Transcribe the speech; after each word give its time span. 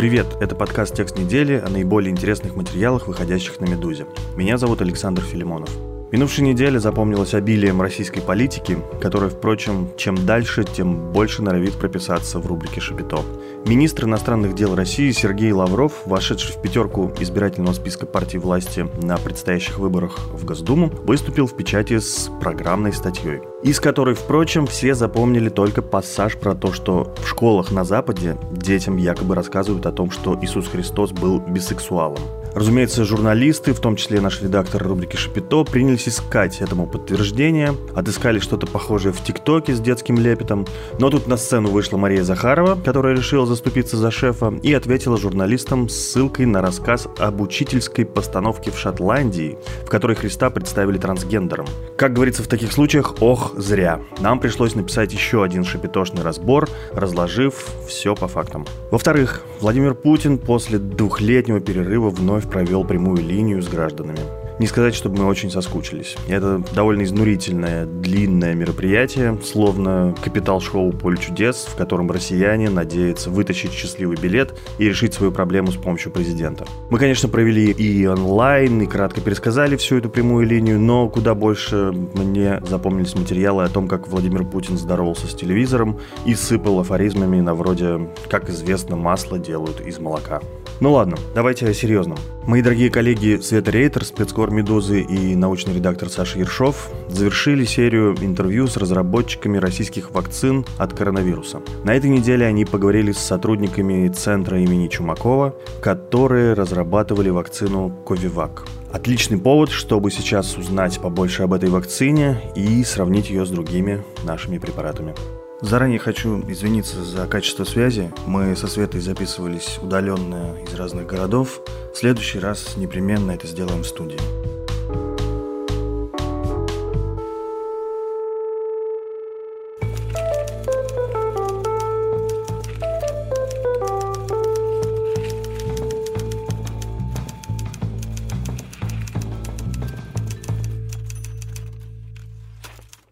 Привет, 0.00 0.38
это 0.40 0.54
подкаст 0.54 0.94
«Текст 0.94 1.18
недели» 1.18 1.62
о 1.62 1.68
наиболее 1.68 2.10
интересных 2.10 2.56
материалах, 2.56 3.06
выходящих 3.06 3.60
на 3.60 3.66
«Медузе». 3.66 4.06
Меня 4.34 4.56
зовут 4.56 4.80
Александр 4.80 5.20
Филимонов. 5.20 5.68
Минувшая 6.12 6.44
неделя 6.44 6.80
запомнилась 6.80 7.34
обилием 7.34 7.80
российской 7.80 8.20
политики, 8.20 8.76
которая, 9.00 9.30
впрочем, 9.30 9.90
чем 9.96 10.26
дальше, 10.26 10.64
тем 10.64 11.12
больше 11.12 11.40
норовит 11.40 11.74
прописаться 11.74 12.40
в 12.40 12.46
рубрике 12.48 12.80
«Шапито». 12.80 13.20
Министр 13.64 14.06
иностранных 14.06 14.56
дел 14.56 14.74
России 14.74 15.12
Сергей 15.12 15.52
Лавров, 15.52 16.02
вошедший 16.06 16.52
в 16.56 16.62
пятерку 16.62 17.12
избирательного 17.20 17.74
списка 17.74 18.06
партии 18.06 18.38
власти 18.38 18.88
на 19.02 19.18
предстоящих 19.18 19.78
выборах 19.78 20.18
в 20.32 20.44
Госдуму, 20.44 20.90
выступил 21.04 21.46
в 21.46 21.56
печати 21.56 22.00
с 22.00 22.28
программной 22.40 22.92
статьей, 22.92 23.42
из 23.62 23.78
которой, 23.78 24.16
впрочем, 24.16 24.66
все 24.66 24.96
запомнили 24.96 25.48
только 25.48 25.80
пассаж 25.80 26.36
про 26.36 26.56
то, 26.56 26.72
что 26.72 27.14
в 27.22 27.28
школах 27.28 27.70
на 27.70 27.84
Западе 27.84 28.36
детям 28.50 28.96
якобы 28.96 29.36
рассказывают 29.36 29.86
о 29.86 29.92
том, 29.92 30.10
что 30.10 30.36
Иисус 30.42 30.66
Христос 30.66 31.12
был 31.12 31.38
бисексуалом. 31.38 32.18
Разумеется, 32.54 33.04
журналисты, 33.04 33.72
в 33.72 33.80
том 33.80 33.96
числе 33.96 34.20
наш 34.20 34.42
редактор 34.42 34.82
рубрики 34.82 35.16
«Шапито», 35.16 35.64
принялись 35.64 36.08
искать 36.08 36.60
этому 36.60 36.86
подтверждение, 36.86 37.74
отыскали 37.94 38.40
что-то 38.40 38.66
похожее 38.66 39.12
в 39.12 39.22
ТикТоке 39.22 39.74
с 39.74 39.80
детским 39.80 40.18
лепетом, 40.18 40.66
но 40.98 41.10
тут 41.10 41.28
на 41.28 41.36
сцену 41.36 41.70
вышла 41.70 41.96
Мария 41.96 42.24
Захарова, 42.24 42.78
которая 42.80 43.14
решила 43.14 43.46
заступиться 43.46 43.96
за 43.96 44.10
шефа, 44.10 44.52
и 44.62 44.72
ответила 44.74 45.16
журналистам 45.16 45.88
с 45.88 45.94
ссылкой 45.94 46.46
на 46.46 46.60
рассказ 46.60 47.06
об 47.18 47.40
учительской 47.40 48.04
постановке 48.04 48.70
в 48.70 48.78
Шотландии, 48.78 49.56
в 49.84 49.88
которой 49.88 50.16
Христа 50.16 50.50
представили 50.50 50.98
трансгендером. 50.98 51.66
Как 51.96 52.12
говорится 52.12 52.42
в 52.42 52.48
таких 52.48 52.72
случаях, 52.72 53.16
ох, 53.20 53.52
зря. 53.56 54.00
Нам 54.20 54.40
пришлось 54.40 54.74
написать 54.74 55.12
еще 55.12 55.44
один 55.44 55.64
шапитошный 55.64 56.22
разбор, 56.22 56.68
разложив 56.92 57.66
все 57.86 58.14
по 58.14 58.26
фактам. 58.26 58.66
Во-вторых, 58.90 59.42
Владимир 59.60 59.94
Путин 59.94 60.38
после 60.38 60.78
двухлетнего 60.78 61.60
перерыва 61.60 62.10
вновь 62.10 62.39
вновь 62.40 62.50
провел 62.50 62.84
прямую 62.84 63.18
линию 63.18 63.62
с 63.62 63.68
гражданами. 63.68 64.18
Не 64.58 64.66
сказать, 64.66 64.94
чтобы 64.94 65.18
мы 65.18 65.26
очень 65.26 65.50
соскучились. 65.50 66.16
Это 66.28 66.62
довольно 66.74 67.02
изнурительное, 67.04 67.86
длинное 67.86 68.54
мероприятие, 68.54 69.38
словно 69.42 70.14
капитал-шоу 70.22 70.92
«Поле 70.92 71.16
чудес», 71.16 71.66
в 71.66 71.76
котором 71.76 72.10
россияне 72.10 72.68
надеются 72.68 73.30
вытащить 73.30 73.72
счастливый 73.72 74.18
билет 74.18 74.54
и 74.78 74.86
решить 74.86 75.14
свою 75.14 75.32
проблему 75.32 75.72
с 75.72 75.76
помощью 75.76 76.12
президента. 76.12 76.66
Мы, 76.90 76.98
конечно, 76.98 77.28
провели 77.30 77.70
и 77.70 78.06
онлайн, 78.06 78.82
и 78.82 78.86
кратко 78.86 79.22
пересказали 79.22 79.76
всю 79.76 79.96
эту 79.96 80.10
прямую 80.10 80.46
линию, 80.46 80.78
но 80.78 81.08
куда 81.08 81.34
больше 81.34 81.92
мне 82.14 82.60
запомнились 82.68 83.14
материалы 83.14 83.64
о 83.64 83.68
том, 83.68 83.88
как 83.88 84.08
Владимир 84.08 84.44
Путин 84.44 84.76
здоровался 84.76 85.26
с 85.26 85.34
телевизором 85.34 85.98
и 86.26 86.34
сыпал 86.34 86.80
афоризмами 86.80 87.40
на 87.40 87.54
вроде 87.54 88.10
«как 88.28 88.50
известно, 88.50 88.96
масло 88.96 89.38
делают 89.38 89.80
из 89.80 89.98
молока». 89.98 90.42
Ну 90.80 90.92
ладно, 90.92 91.18
давайте 91.34 91.66
о 91.66 91.74
серьезном. 91.74 92.16
Мои 92.46 92.62
дорогие 92.62 92.88
коллеги 92.88 93.38
Света 93.42 93.70
Рейтер, 93.70 94.02
спецкор 94.02 94.50
«Медузы» 94.50 95.02
и 95.02 95.36
научный 95.36 95.74
редактор 95.74 96.08
Саша 96.08 96.38
Ершов 96.38 96.88
завершили 97.06 97.66
серию 97.66 98.16
интервью 98.18 98.66
с 98.66 98.78
разработчиками 98.78 99.58
российских 99.58 100.10
вакцин 100.12 100.64
от 100.78 100.94
коронавируса. 100.94 101.60
На 101.84 101.94
этой 101.94 102.08
неделе 102.08 102.46
они 102.46 102.64
поговорили 102.64 103.12
с 103.12 103.18
сотрудниками 103.18 104.08
центра 104.08 104.58
имени 104.58 104.88
Чумакова, 104.88 105.54
которые 105.82 106.54
разрабатывали 106.54 107.28
вакцину 107.28 107.94
Ковивак. 108.06 108.66
Отличный 108.90 109.36
повод, 109.36 109.68
чтобы 109.68 110.10
сейчас 110.10 110.56
узнать 110.56 110.98
побольше 110.98 111.42
об 111.42 111.52
этой 111.52 111.68
вакцине 111.68 112.40
и 112.56 112.82
сравнить 112.84 113.28
ее 113.28 113.44
с 113.44 113.50
другими 113.50 114.02
нашими 114.24 114.56
препаратами. 114.56 115.14
Заранее 115.62 115.98
хочу 115.98 116.40
извиниться 116.50 117.04
за 117.04 117.26
качество 117.26 117.64
связи. 117.64 118.10
Мы 118.26 118.56
со 118.56 118.66
Светой 118.66 119.00
записывались 119.00 119.78
удаленно 119.82 120.56
из 120.66 120.74
разных 120.74 121.06
городов. 121.06 121.60
В 121.92 121.98
следующий 121.98 122.38
раз 122.38 122.76
непременно 122.76 123.32
это 123.32 123.46
сделаем 123.46 123.82
в 123.82 123.86
студии. 123.86 124.18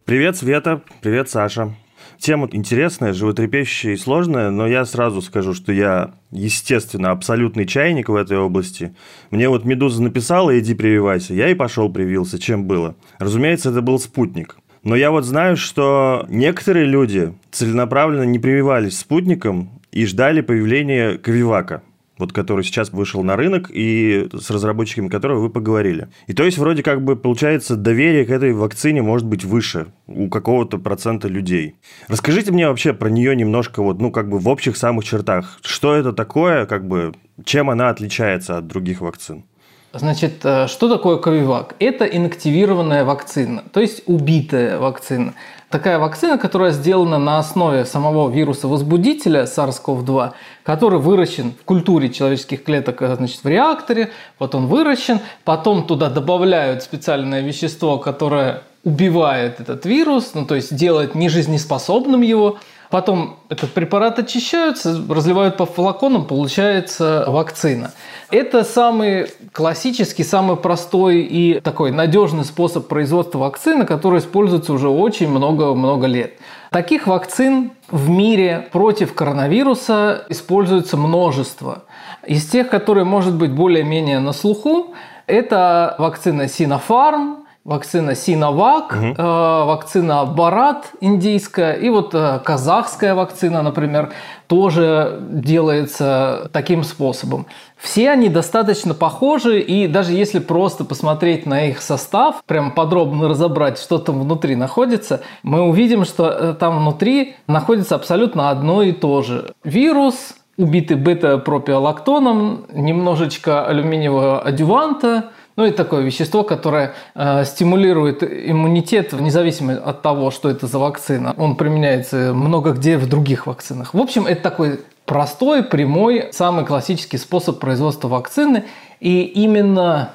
Привет, 0.06 0.38
Света. 0.38 0.80
Привет, 1.02 1.28
Саша. 1.28 1.76
Тема 2.18 2.48
интересная, 2.50 3.12
животрепещущая 3.12 3.92
и 3.92 3.96
сложная, 3.96 4.50
но 4.50 4.66
я 4.66 4.84
сразу 4.84 5.22
скажу, 5.22 5.54
что 5.54 5.72
я, 5.72 6.14
естественно, 6.32 7.10
абсолютный 7.10 7.64
чайник 7.64 8.08
в 8.08 8.14
этой 8.16 8.38
области. 8.38 8.94
Мне 9.30 9.48
вот 9.48 9.64
«Медуза» 9.64 10.02
написала 10.02 10.58
«иди 10.58 10.74
прививайся», 10.74 11.34
я 11.34 11.48
и 11.48 11.54
пошел 11.54 11.88
привился, 11.88 12.40
чем 12.40 12.64
было. 12.64 12.96
Разумеется, 13.20 13.70
это 13.70 13.82
был 13.82 14.00
спутник. 14.00 14.56
Но 14.82 14.96
я 14.96 15.12
вот 15.12 15.24
знаю, 15.24 15.56
что 15.56 16.26
некоторые 16.28 16.86
люди 16.86 17.34
целенаправленно 17.52 18.24
не 18.24 18.40
прививались 18.40 18.98
спутником 18.98 19.80
и 19.92 20.04
ждали 20.04 20.40
появления 20.40 21.18
Ковивака 21.18 21.82
вот 22.18 22.32
который 22.32 22.64
сейчас 22.64 22.92
вышел 22.92 23.22
на 23.22 23.36
рынок, 23.36 23.70
и 23.72 24.28
с 24.32 24.50
разработчиками 24.50 25.08
которого 25.08 25.40
вы 25.40 25.50
поговорили. 25.50 26.08
И 26.26 26.34
то 26.34 26.44
есть, 26.44 26.58
вроде 26.58 26.82
как 26.82 27.02
бы, 27.02 27.16
получается, 27.16 27.76
доверие 27.76 28.24
к 28.24 28.30
этой 28.30 28.52
вакцине 28.52 29.02
может 29.02 29.26
быть 29.26 29.44
выше 29.44 29.86
у 30.06 30.28
какого-то 30.28 30.78
процента 30.78 31.28
людей. 31.28 31.76
Расскажите 32.08 32.52
мне 32.52 32.68
вообще 32.68 32.92
про 32.92 33.08
нее 33.08 33.34
немножко, 33.36 33.82
вот, 33.82 34.00
ну, 34.00 34.10
как 34.10 34.28
бы 34.28 34.38
в 34.38 34.48
общих 34.48 34.76
самых 34.76 35.04
чертах. 35.04 35.58
Что 35.62 35.94
это 35.94 36.12
такое, 36.12 36.66
как 36.66 36.86
бы, 36.86 37.14
чем 37.44 37.70
она 37.70 37.88
отличается 37.90 38.58
от 38.58 38.66
других 38.66 39.00
вакцин? 39.00 39.44
Значит, 39.92 40.44
э, 40.44 40.66
что 40.68 40.88
такое 40.94 41.16
Ковивак? 41.16 41.74
Это 41.78 42.04
инактивированная 42.04 43.04
вакцина, 43.04 43.64
то 43.72 43.80
есть 43.80 44.02
убитая 44.06 44.78
вакцина. 44.78 45.32
Такая 45.70 45.98
вакцина, 45.98 46.38
которая 46.38 46.70
сделана 46.70 47.18
на 47.18 47.38
основе 47.38 47.84
самого 47.84 48.30
вируса-возбудителя 48.30 49.42
SARS-CoV-2, 49.42 50.32
который 50.62 50.98
выращен 50.98 51.52
в 51.52 51.64
культуре 51.64 52.08
человеческих 52.08 52.64
клеток 52.64 53.02
э, 53.02 53.16
значит, 53.16 53.44
в 53.44 53.46
реакторе, 53.46 54.10
вот 54.38 54.54
он 54.54 54.66
выращен, 54.66 55.20
потом 55.44 55.86
туда 55.86 56.08
добавляют 56.08 56.82
специальное 56.82 57.42
вещество, 57.42 57.98
которое 57.98 58.62
убивает 58.82 59.60
этот 59.60 59.84
вирус, 59.84 60.30
ну 60.32 60.46
то 60.46 60.54
есть 60.54 60.74
делает 60.74 61.14
нежизнеспособным 61.14 62.22
его, 62.22 62.58
Потом 62.90 63.36
этот 63.50 63.72
препарат 63.74 64.18
очищаются, 64.18 64.98
разливают 65.08 65.58
по 65.58 65.66
флаконам, 65.66 66.24
получается 66.24 67.26
вакцина. 67.28 67.92
Это 68.30 68.64
самый 68.64 69.26
классический, 69.52 70.24
самый 70.24 70.56
простой 70.56 71.20
и 71.20 71.60
такой 71.60 71.90
надежный 71.90 72.44
способ 72.44 72.88
производства 72.88 73.38
вакцины, 73.38 73.84
который 73.84 74.20
используется 74.20 74.72
уже 74.72 74.88
очень 74.88 75.28
много-много 75.28 76.06
лет. 76.06 76.32
Таких 76.70 77.06
вакцин 77.06 77.72
в 77.90 78.08
мире 78.08 78.68
против 78.72 79.14
коронавируса 79.14 80.24
используется 80.28 80.96
множество. 80.96 81.84
Из 82.26 82.46
тех, 82.46 82.68
которые, 82.68 83.04
может 83.04 83.34
быть, 83.34 83.52
более-менее 83.52 84.20
на 84.20 84.32
слуху, 84.32 84.94
это 85.26 85.94
вакцина 85.98 86.42
Sinopharm, 86.42 87.37
вакцина 87.68 88.14
Синовак, 88.14 88.92
угу. 88.92 89.14
э, 89.18 89.64
вакцина 89.64 90.24
Барат 90.24 90.90
индийская 91.02 91.74
и 91.74 91.90
вот 91.90 92.14
э, 92.14 92.40
казахская 92.42 93.14
вакцина, 93.14 93.60
например, 93.60 94.10
тоже 94.46 95.18
делается 95.20 96.48
таким 96.54 96.82
способом. 96.82 97.44
Все 97.76 98.10
они 98.10 98.30
достаточно 98.30 98.94
похожи, 98.94 99.60
и 99.60 99.86
даже 99.86 100.12
если 100.12 100.38
просто 100.38 100.84
посмотреть 100.84 101.44
на 101.44 101.66
их 101.66 101.82
состав, 101.82 102.42
прям 102.46 102.70
подробно 102.70 103.28
разобрать, 103.28 103.78
что 103.78 103.98
там 103.98 104.22
внутри 104.22 104.56
находится, 104.56 105.20
мы 105.42 105.60
увидим, 105.60 106.06
что 106.06 106.30
э, 106.30 106.54
там 106.58 106.78
внутри 106.78 107.36
находится 107.48 107.96
абсолютно 107.96 108.48
одно 108.48 108.82
и 108.82 108.92
то 108.92 109.20
же. 109.20 109.52
Вирус, 109.62 110.36
убитый 110.56 110.96
бета-пропиолактоном, 110.96 112.64
немножечко 112.72 113.66
алюминиевого 113.66 114.40
адюванта– 114.40 115.24
Ну, 115.58 115.64
это 115.64 115.78
такое 115.78 116.02
вещество, 116.02 116.44
которое 116.44 116.94
э, 117.16 117.44
стимулирует 117.44 118.22
иммунитет, 118.22 119.12
независимо 119.12 119.72
от 119.72 120.02
того, 120.02 120.30
что 120.30 120.48
это 120.48 120.68
за 120.68 120.78
вакцина. 120.78 121.34
Он 121.36 121.56
применяется 121.56 122.32
много 122.32 122.70
где 122.70 122.96
в 122.96 123.08
других 123.08 123.48
вакцинах. 123.48 123.92
В 123.92 123.98
общем, 123.98 124.24
это 124.24 124.40
такой 124.40 124.78
простой, 125.04 125.64
прямой, 125.64 126.28
самый 126.30 126.64
классический 126.64 127.18
способ 127.18 127.58
производства 127.58 128.06
вакцины. 128.06 128.66
И 129.00 129.22
именно 129.22 130.12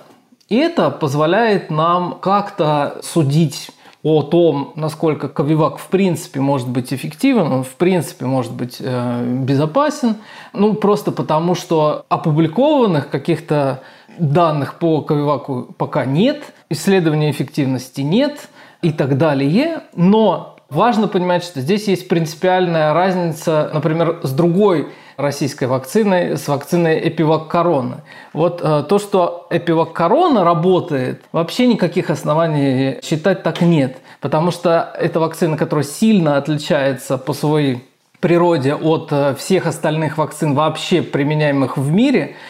это 0.50 0.90
позволяет 0.90 1.69
нам 1.69 2.19
как-то 2.22 3.01
судить 3.04 3.72
о 4.04 4.22
том, 4.22 4.74
насколько 4.75 5.30
Ковивак 5.30 5.78
в 5.78 5.88
принципе 5.88 6.42
может 6.42 6.69
быть 6.69 6.94
эффективен, 6.94 7.51
он 7.51 7.63
в 7.63 7.75
принципе 7.75 8.25
может 8.25 8.51
быть 8.51 8.78
э, 8.80 9.25
безопасен, 9.44 10.18
ну 10.51 10.74
просто 10.74 11.12
потому, 11.13 11.56
что 11.56 12.06
опубликованных 12.10 13.10
каких-то 13.10 13.81
данных 14.18 14.80
по 14.80 15.01
Ковиваку 15.01 15.74
пока 15.77 16.06
нет, 16.06 16.44
исследования 16.69 17.31
эффективности 17.31 18.01
нет 18.01 18.50
и 18.81 18.92
так 18.92 19.18
далее, 19.18 19.83
но 19.95 20.54
Важно 20.74 21.07
понимать, 21.07 21.44
что 21.44 21.62
здесь 21.62 21.88
есть 21.88 22.07
принципиальная 22.07 22.94
разница, 22.94 23.69
например, 23.75 24.21
с 24.24 24.31
другой 24.31 24.88
российской 25.18 25.65
вакциной, 25.65 26.36
с 26.36 26.48
вакциной 26.48 26.98
Эпивак 27.07 27.48
Корона. 27.48 28.01
Вот 28.33 28.60
э, 28.63 28.83
то, 28.89 28.98
что 28.98 29.45
Эпивак 29.51 29.94
Корона 29.94 30.44
работает, 30.44 31.21
вообще 31.31 31.68
никаких 31.68 32.10
оснований 32.10 32.98
считать 33.04 33.44
так 33.44 33.62
нет. 33.62 33.98
Потому 34.19 34.50
что 34.50 34.92
это 35.00 35.19
вакцина, 35.19 35.57
которая 35.57 35.86
сильно 35.86 36.38
отличается 36.38 37.19
по 37.19 37.33
своей 37.33 37.88
природе 38.19 38.74
от 38.74 39.10
э, 39.12 39.36
всех 39.36 39.68
остальных 39.68 40.18
вакцин 40.18 40.56
вообще 40.56 41.04
применяемых 41.04 41.77
в 41.77 41.92
мире– 41.92 42.36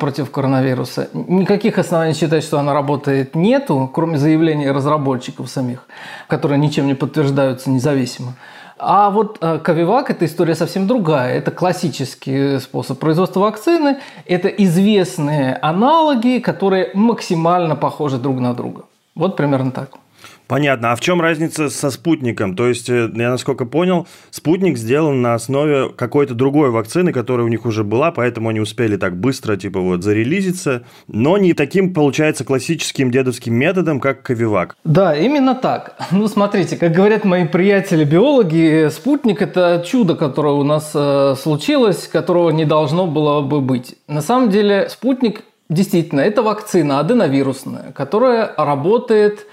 против 0.00 0.30
коронавируса. 0.30 1.08
Никаких 1.12 1.78
оснований 1.78 2.14
считать, 2.14 2.44
что 2.44 2.58
она 2.58 2.74
работает, 2.74 3.34
нету, 3.34 3.90
кроме 3.92 4.18
заявлений 4.18 4.70
разработчиков 4.70 5.48
самих, 5.48 5.86
которые 6.26 6.58
ничем 6.58 6.86
не 6.86 6.94
подтверждаются 6.94 7.70
независимо. 7.70 8.34
А 8.78 9.10
вот 9.10 9.38
э, 9.40 9.58
Ковивак– 9.58 10.10
это 10.12 10.24
история 10.24 10.54
совсем 10.54 10.86
другая. 10.86 11.34
Это 11.34 11.50
классический 11.50 12.60
способ 12.60 12.98
производства 12.98 13.40
вакцины. 13.40 13.98
Это 14.24 14.48
известные 14.48 15.58
аналоги, 15.62 16.38
которые 16.38 16.90
максимально 16.94 17.74
похожи 17.74 18.18
друг 18.18 18.38
на 18.38 18.54
друга. 18.54 18.84
Вот 19.16 19.36
примерно 19.36 19.72
так. 19.72 19.90
Понятно. 20.48 20.92
А 20.92 20.96
в 20.96 21.00
чем 21.00 21.20
разница 21.20 21.68
со 21.68 21.90
спутником? 21.90 22.56
То 22.56 22.68
есть, 22.68 22.88
э, 22.88 23.10
я 23.14 23.30
насколько 23.30 23.66
понял, 23.66 24.08
спутник 24.30 24.78
сделан 24.78 25.20
на 25.20 25.34
основе 25.34 25.90
какой-то 25.90 26.34
другой 26.34 26.70
вакцины, 26.70 27.12
которая 27.12 27.44
у 27.44 27.50
них 27.50 27.66
уже 27.66 27.84
была, 27.84 28.10
поэтому 28.10 28.48
они 28.48 28.58
успели 28.58 28.96
так 28.96 29.14
быстро, 29.14 29.56
типа, 29.56 29.80
вот, 29.80 30.02
зарелизиться, 30.02 30.84
но 31.06 31.36
не 31.36 31.52
таким, 31.52 31.92
получается, 31.92 32.44
классическим 32.44 33.10
дедовским 33.10 33.54
методом, 33.54 34.00
как 34.00 34.22
Ковивак. 34.22 34.76
Да, 34.84 35.14
именно 35.14 35.54
так. 35.54 35.96
Ну, 36.10 36.26
смотрите, 36.26 36.76
как 36.76 36.92
говорят 36.92 37.24
мои 37.24 37.46
приятели-биологи, 37.46 38.88
спутник– 38.88 39.42
это 39.42 39.84
чудо, 39.86 40.16
которое 40.16 40.54
у 40.54 40.64
нас 40.64 40.92
э, 40.94 41.34
случилось, 41.40 42.08
которого 42.08 42.50
не 42.50 42.64
должно 42.64 43.06
было 43.06 43.42
бы 43.42 43.60
быть. 43.60 43.96
На 44.08 44.22
самом 44.22 44.48
деле, 44.48 44.88
спутник 44.88 45.42
Действительно, 45.70 46.20
это 46.20 46.42
вакцина 46.42 46.98
аденовирусная, 46.98 47.92
которая 47.92 48.54
работает 48.56 49.46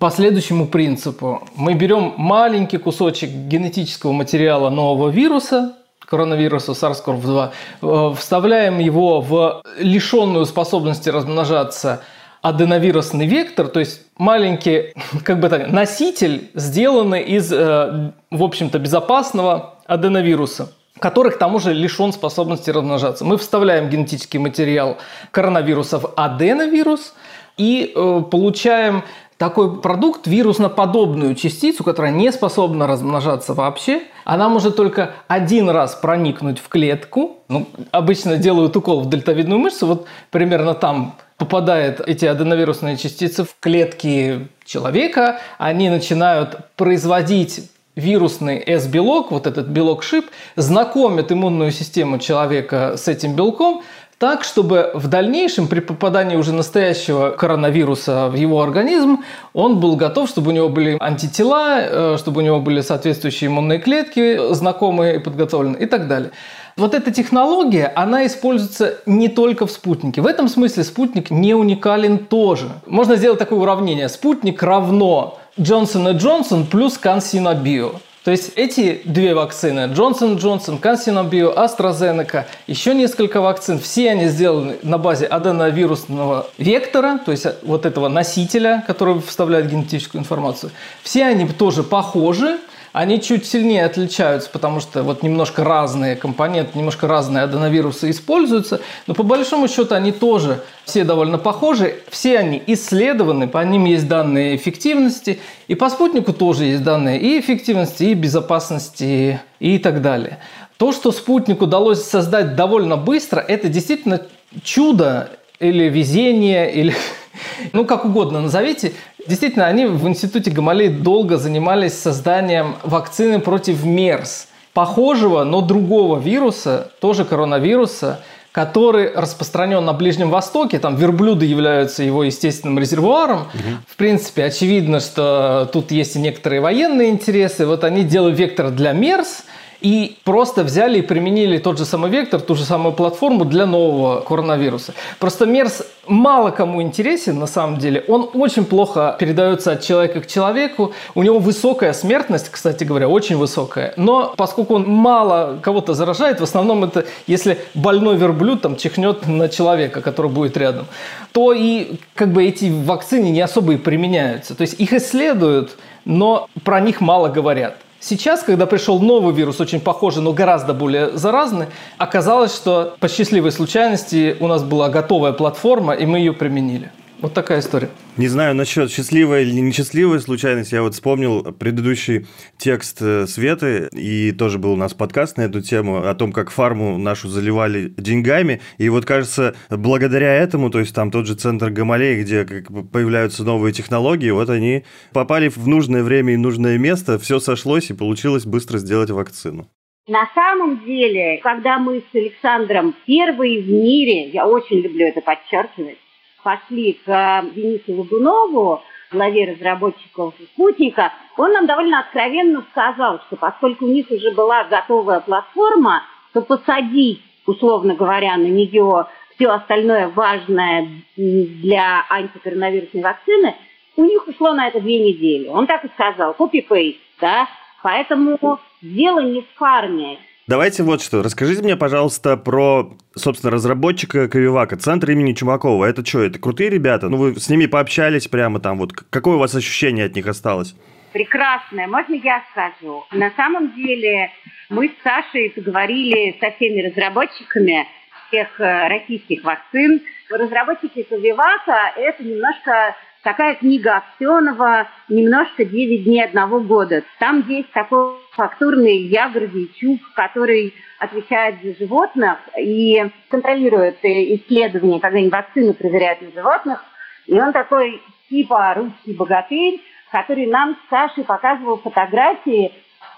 по 0.00 0.10
следующему 0.10 0.66
принципу. 0.66 1.42
Мы 1.54 1.74
берем 1.74 2.14
маленький 2.16 2.78
кусочек 2.78 3.30
генетического 3.30 4.12
материала 4.12 4.68
нового 4.68 5.10
вируса, 5.10 5.74
коронавируса 6.00 6.72
SARS-CoV-2, 6.72 7.50
э, 7.82 8.14
вставляем 8.16 8.78
его 8.78 9.20
в 9.20 9.62
лишенную 9.78 10.44
способности 10.44 11.08
размножаться 11.08 12.02
аденовирусный 12.42 13.26
вектор, 13.26 13.68
то 13.68 13.80
есть 13.80 14.02
маленький 14.18 14.92
как 15.24 15.40
бы 15.40 15.48
так, 15.48 15.70
носитель, 15.70 16.50
сделанный 16.54 17.22
из, 17.22 17.52
э, 17.52 18.12
в 18.30 18.42
общем-то, 18.42 18.78
безопасного 18.78 19.76
аденовируса 19.86 20.72
который 20.98 21.30
к 21.30 21.36
тому 21.36 21.58
же 21.58 21.74
лишен 21.74 22.10
способности 22.10 22.70
размножаться. 22.70 23.22
Мы 23.22 23.36
вставляем 23.36 23.90
генетический 23.90 24.38
материал 24.38 24.96
коронавируса 25.30 25.98
в 25.98 26.14
аденовирус 26.16 27.12
и 27.58 27.92
э, 27.94 28.22
получаем 28.30 29.04
такой 29.38 29.80
продукт, 29.80 30.26
вирусноподобную 30.26 31.34
частицу, 31.34 31.84
которая 31.84 32.12
не 32.12 32.32
способна 32.32 32.86
размножаться 32.86 33.54
вообще, 33.54 34.02
она 34.24 34.48
может 34.48 34.76
только 34.76 35.12
один 35.28 35.68
раз 35.68 35.94
проникнуть 35.94 36.58
в 36.58 36.68
клетку. 36.68 37.38
Ну, 37.48 37.68
обычно 37.90 38.38
делают 38.38 38.76
укол 38.76 39.02
в 39.02 39.10
дельтовидную 39.10 39.58
мышцу, 39.58 39.86
вот 39.86 40.06
примерно 40.30 40.74
там 40.74 41.16
попадают 41.36 42.00
эти 42.00 42.24
аденовирусные 42.24 42.96
частицы 42.96 43.44
в 43.44 43.56
клетки 43.60 44.48
человека, 44.64 45.38
они 45.58 45.90
начинают 45.90 46.58
производить 46.76 47.70
вирусный 47.94 48.62
S-белок, 48.66 49.30
вот 49.30 49.46
этот 49.46 49.68
белок 49.68 50.02
ШИП, 50.02 50.26
знакомит 50.54 51.32
иммунную 51.32 51.72
систему 51.72 52.18
человека 52.18 52.94
с 52.96 53.08
этим 53.08 53.34
белком, 53.34 53.82
так, 54.18 54.44
чтобы 54.44 54.92
в 54.94 55.08
дальнейшем 55.08 55.68
при 55.68 55.80
попадании 55.80 56.36
уже 56.36 56.52
настоящего 56.52 57.30
коронавируса 57.30 58.28
в 58.28 58.34
его 58.34 58.62
организм 58.62 59.24
он 59.52 59.78
был 59.78 59.96
готов, 59.96 60.30
чтобы 60.30 60.52
у 60.52 60.54
него 60.54 60.70
были 60.70 60.96
антитела, 61.00 61.80
э, 61.80 62.16
чтобы 62.18 62.40
у 62.40 62.44
него 62.44 62.60
были 62.60 62.80
соответствующие 62.80 63.48
иммунные 63.48 63.78
клетки, 63.78 64.54
знакомые 64.54 65.16
и 65.16 65.18
подготовленные 65.18 65.82
и 65.82 65.86
так 65.86 66.08
далее. 66.08 66.30
Вот 66.78 66.94
эта 66.94 67.10
технология, 67.10 67.92
она 67.94 68.26
используется 68.26 68.98
не 69.06 69.28
только 69.28 69.66
в 69.66 69.70
спутнике. 69.70 70.20
В 70.22 70.26
этом 70.26 70.48
смысле 70.48 70.84
спутник 70.84 71.30
не 71.30 71.54
уникален 71.54 72.18
тоже. 72.18 72.68
Можно 72.86 73.16
сделать 73.16 73.38
такое 73.38 73.58
уравнение. 73.58 74.08
Спутник 74.08 74.62
равно 74.62 75.38
Johnson 75.58 76.18
Johnson 76.18 76.66
плюс 76.66 76.98
CanSino 77.02 77.62
Bio. 77.62 78.00
То 78.26 78.32
есть 78.32 78.54
эти 78.56 79.02
две 79.04 79.36
вакцины, 79.36 79.86
Johnson 79.94 80.36
Johnson, 80.36 80.80
CanSino 80.80 81.30
Bio, 81.30 81.56
AstraZeneca, 81.56 82.46
еще 82.66 82.92
несколько 82.92 83.40
вакцин, 83.40 83.78
все 83.78 84.10
они 84.10 84.26
сделаны 84.26 84.78
на 84.82 84.98
базе 84.98 85.26
аденовирусного 85.26 86.48
вектора, 86.58 87.20
то 87.24 87.30
есть 87.30 87.46
вот 87.62 87.86
этого 87.86 88.08
носителя, 88.08 88.82
который 88.84 89.20
вставляет 89.20 89.70
генетическую 89.70 90.20
информацию. 90.20 90.72
Все 91.04 91.24
они 91.24 91.46
тоже 91.46 91.84
похожи, 91.84 92.58
они 92.96 93.20
чуть 93.20 93.44
сильнее 93.44 93.84
отличаются, 93.84 94.48
потому 94.48 94.80
что 94.80 95.02
вот 95.02 95.22
немножко 95.22 95.62
разные 95.62 96.16
компоненты, 96.16 96.78
немножко 96.78 97.06
разные 97.06 97.44
аденовирусы 97.44 98.08
используются, 98.08 98.80
но 99.06 99.12
по 99.12 99.22
большому 99.22 99.68
счету 99.68 99.94
они 99.94 100.12
тоже 100.12 100.62
все 100.86 101.04
довольно 101.04 101.36
похожи, 101.36 101.96
все 102.08 102.38
они 102.38 102.62
исследованы, 102.66 103.48
по 103.48 103.62
ним 103.62 103.84
есть 103.84 104.08
данные 104.08 104.56
эффективности, 104.56 105.40
и 105.68 105.74
по 105.74 105.90
спутнику 105.90 106.32
тоже 106.32 106.64
есть 106.64 106.84
данные 106.84 107.20
и 107.20 107.38
эффективности, 107.38 108.04
и 108.04 108.14
безопасности, 108.14 109.42
и 109.60 109.78
так 109.78 110.00
далее. 110.00 110.38
То, 110.78 110.92
что 110.92 111.12
спутник 111.12 111.60
удалось 111.60 112.02
создать 112.02 112.56
довольно 112.56 112.96
быстро, 112.96 113.40
это 113.40 113.68
действительно 113.68 114.22
чудо 114.64 115.32
или 115.60 115.90
везение, 115.90 116.72
или 116.72 116.94
ну 117.74 117.84
как 117.84 118.06
угодно 118.06 118.40
назовите, 118.40 118.94
Действительно, 119.26 119.66
они 119.66 119.86
в 119.86 120.06
институте 120.06 120.50
Гамалей 120.50 120.88
долго 120.88 121.36
занимались 121.36 121.94
созданием 121.94 122.76
вакцины 122.82 123.40
против 123.40 123.84
МЕРС, 123.84 124.48
похожего, 124.72 125.44
но 125.44 125.62
другого 125.62 126.18
вируса, 126.18 126.90
тоже 127.00 127.24
коронавируса, 127.24 128.20
который 128.52 129.12
распространен 129.14 129.84
на 129.84 129.92
Ближнем 129.92 130.30
Востоке. 130.30 130.78
Там 130.78 130.96
верблюды 130.96 131.44
являются 131.44 132.02
его 132.02 132.24
естественным 132.24 132.78
резервуаром. 132.78 133.40
Угу. 133.40 133.70
В 133.88 133.96
принципе, 133.96 134.44
очевидно, 134.44 135.00
что 135.00 135.68
тут 135.72 135.90
есть 135.90 136.16
и 136.16 136.18
некоторые 136.18 136.60
военные 136.60 137.10
интересы. 137.10 137.66
Вот 137.66 137.84
они 137.84 138.02
делают 138.04 138.38
вектор 138.38 138.70
для 138.70 138.92
МЕРС– 138.92 139.44
и 139.80 140.16
просто 140.24 140.64
взяли 140.64 140.98
и 140.98 141.02
применили 141.02 141.58
тот 141.58 141.78
же 141.78 141.84
самый 141.84 142.10
вектор, 142.10 142.40
ту 142.40 142.54
же 142.54 142.64
самую 142.64 142.92
платформу 142.92 143.44
для 143.44 143.66
нового 143.66 144.20
коронавируса. 144.20 144.94
Просто 145.18 145.46
МЕРС 145.46 145.82
мало 146.06 146.50
кому 146.50 146.82
интересен 146.82 147.38
на 147.38 147.46
самом 147.46 147.78
деле. 147.78 148.04
Он 148.08 148.28
очень 148.34 148.64
плохо 148.64 149.16
передается 149.18 149.72
от 149.72 149.82
человека 149.82 150.20
к 150.20 150.26
человеку. 150.26 150.92
У 151.14 151.22
него 151.22 151.38
высокая 151.38 151.92
смертность, 151.92 152.48
кстати 152.50 152.84
говоря, 152.84 153.08
очень 153.08 153.36
высокая. 153.36 153.92
Но 153.96 154.34
поскольку 154.36 154.74
он 154.74 154.88
мало 154.88 155.58
кого-то 155.62 155.94
заражает, 155.94 156.40
в 156.40 156.44
основном 156.44 156.84
это 156.84 157.06
если 157.26 157.58
больной 157.74 158.16
верблюд 158.16 158.62
там 158.62 158.76
чихнет 158.76 159.26
на 159.26 159.48
человека, 159.48 160.00
который 160.00 160.30
будет 160.30 160.56
рядом, 160.56 160.86
то 161.32 161.52
и 161.52 161.98
как 162.14 162.32
бы 162.32 162.44
эти 162.44 162.70
вакцины 162.84 163.30
не 163.30 163.40
особо 163.40 163.74
и 163.74 163.76
применяются. 163.76 164.54
То 164.54 164.62
есть 164.62 164.80
их 164.80 164.92
исследуют, 164.92 165.76
но 166.04 166.48
про 166.64 166.80
них 166.80 167.00
мало 167.00 167.28
говорят. 167.28 167.76
Сейчас, 168.08 168.44
когда 168.44 168.66
пришел 168.66 169.00
новый 169.00 169.34
вирус, 169.34 169.60
очень 169.60 169.80
похожий, 169.80 170.22
но 170.22 170.32
гораздо 170.32 170.72
более 170.72 171.18
заразный, 171.18 171.66
оказалось, 171.98 172.54
что 172.54 172.94
по 173.00 173.08
счастливой 173.08 173.50
случайности 173.50 174.36
у 174.38 174.46
нас 174.46 174.62
была 174.62 174.88
готовая 174.90 175.32
платформа, 175.32 175.92
и 175.92 176.06
мы 176.06 176.18
ее 176.20 176.32
применили. 176.32 176.92
Вот 177.20 177.32
такая 177.32 177.60
история. 177.60 177.88
Не 178.18 178.28
знаю 178.28 178.54
насчет 178.54 178.90
счастливой 178.90 179.42
или 179.42 179.52
несчастливой 179.52 180.20
случайности. 180.20 180.74
Я 180.74 180.82
вот 180.82 180.92
вспомнил 180.92 181.42
предыдущий 181.54 182.26
текст 182.58 182.98
э, 183.00 183.26
Светы, 183.26 183.88
и 183.92 184.32
тоже 184.32 184.58
был 184.58 184.72
у 184.72 184.76
нас 184.76 184.92
подкаст 184.92 185.38
на 185.38 185.42
эту 185.42 185.62
тему, 185.62 186.06
о 186.06 186.14
том, 186.14 186.30
как 186.30 186.50
фарму 186.50 186.98
нашу 186.98 187.28
заливали 187.28 187.88
деньгами. 187.96 188.60
И 188.76 188.90
вот, 188.90 189.06
кажется, 189.06 189.54
благодаря 189.70 190.34
этому, 190.34 190.68
то 190.68 190.78
есть 190.78 190.94
там 190.94 191.10
тот 191.10 191.26
же 191.26 191.34
центр 191.34 191.70
Гамалей, 191.70 192.22
где 192.22 192.44
появляются 192.44 193.44
новые 193.44 193.72
технологии, 193.72 194.30
вот 194.30 194.50
они 194.50 194.84
попали 195.14 195.48
в 195.48 195.66
нужное 195.66 196.02
время 196.02 196.34
и 196.34 196.36
нужное 196.36 196.76
место, 196.76 197.18
все 197.18 197.40
сошлось, 197.40 197.90
и 197.90 197.94
получилось 197.94 198.44
быстро 198.44 198.76
сделать 198.76 199.10
вакцину. 199.10 199.68
На 200.06 200.28
самом 200.34 200.84
деле, 200.84 201.40
когда 201.42 201.78
мы 201.78 202.00
с 202.12 202.14
Александром 202.14 202.94
первые 203.06 203.62
в 203.62 203.68
мире, 203.68 204.28
я 204.28 204.46
очень 204.46 204.76
люблю 204.76 205.06
это 205.06 205.20
подчеркивать, 205.20 205.98
пошли 206.46 206.92
к 206.92 207.08
э, 207.08 207.42
Денису 207.56 207.92
Лагунову, 207.92 208.80
главе 209.10 209.50
разработчиков 209.50 210.32
спутника, 210.52 211.12
он 211.36 211.52
нам 211.52 211.66
довольно 211.66 211.98
откровенно 211.98 212.64
сказал, 212.70 213.18
что 213.26 213.34
поскольку 213.34 213.84
у 213.84 213.88
них 213.88 214.08
уже 214.12 214.30
была 214.30 214.62
готовая 214.62 215.18
платформа, 215.18 216.04
то 216.32 216.42
посадить, 216.42 217.20
условно 217.46 217.96
говоря, 217.96 218.36
на 218.36 218.46
нее 218.46 219.06
все 219.34 219.48
остальное 219.48 220.06
важное 220.06 220.88
для 221.16 222.04
антикоронавирусной 222.08 223.02
вакцины, 223.02 223.56
у 223.96 224.04
них 224.04 224.28
ушло 224.28 224.52
на 224.52 224.68
это 224.68 224.80
две 224.80 225.00
недели. 225.00 225.48
Он 225.48 225.66
так 225.66 225.84
и 225.84 225.88
сказал, 225.88 226.32
копи-пейст, 226.34 227.00
да, 227.20 227.48
поэтому 227.82 228.60
дело 228.80 229.18
не 229.18 229.40
в 229.40 229.48
фарме, 229.56 230.20
Давайте 230.48 230.84
вот 230.84 231.02
что. 231.02 231.24
Расскажите 231.24 231.60
мне, 231.60 231.76
пожалуйста, 231.76 232.36
про, 232.36 232.96
собственно, 233.16 233.50
разработчика 233.50 234.28
Ковивака, 234.28 234.76
центр 234.76 235.10
имени 235.10 235.32
Чумакова. 235.32 235.86
Это 235.86 236.06
что, 236.06 236.22
это 236.22 236.38
крутые 236.38 236.70
ребята? 236.70 237.08
Ну, 237.08 237.16
вы 237.16 237.34
с 237.34 237.48
ними 237.48 237.66
пообщались 237.66 238.28
прямо 238.28 238.60
там. 238.60 238.78
Вот 238.78 238.92
какое 238.92 239.34
у 239.34 239.38
вас 239.40 239.56
ощущение 239.56 240.04
от 240.04 240.14
них 240.14 240.28
осталось? 240.28 240.76
Прекрасное. 241.12 241.88
Можно 241.88 242.14
я 242.14 242.44
скажу? 242.52 243.04
На 243.10 243.32
самом 243.32 243.74
деле 243.74 244.30
мы 244.68 244.88
с 244.88 245.02
Сашей 245.02 245.50
поговорили 245.50 246.36
со 246.38 246.52
всеми 246.52 246.90
разработчиками 246.90 247.88
всех 248.28 248.60
э, 248.60 248.88
российских 248.88 249.42
вакцин. 249.42 250.00
Разработчики 250.30 251.02
Ковивака– 251.02 251.92
это 251.96 252.22
немножко 252.22 252.94
такая 253.26 253.56
книга 253.56 253.96
Аксенова 253.96 254.86
«Немножко 255.08 255.64
9 255.64 256.04
дней 256.04 256.24
одного 256.24 256.60
года». 256.60 257.02
Там 257.18 257.44
есть 257.48 257.72
такой 257.72 258.14
фактурный 258.30 258.98
Илья 258.98 259.28
Гордейчук, 259.30 259.98
который 260.14 260.72
отвечает 261.00 261.56
за 261.60 261.74
животных 261.76 262.38
и 262.56 263.04
контролирует 263.28 263.96
исследования, 264.04 265.00
когда 265.00 265.18
они 265.18 265.28
вакцины 265.28 265.74
проверяют 265.74 266.22
на 266.22 266.30
животных. 266.30 266.84
И 267.26 267.36
он 267.36 267.52
такой 267.52 268.00
типа 268.30 268.74
русский 268.76 269.12
богатырь, 269.14 269.80
который 270.12 270.46
нам 270.46 270.76
с 270.76 270.88
Сашей 270.88 271.24
показывал 271.24 271.78
фотографии 271.78 272.72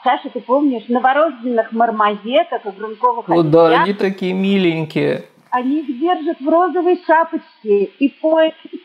Саша, 0.04 0.30
ты 0.30 0.40
помнишь, 0.40 0.84
новорожденных 0.88 1.72
мармозеток 1.72 2.64
и 2.64 2.70
грунковых 2.70 3.28
О, 3.28 3.42
да, 3.42 3.82
они 3.82 3.92
такие 3.92 4.32
миленькие 4.32 5.24
они 5.58 5.80
их 5.80 5.98
держат 5.98 6.40
в 6.40 6.48
розовой 6.48 7.00
шапочке 7.06 7.84
и 7.84 8.08
по 8.20 8.40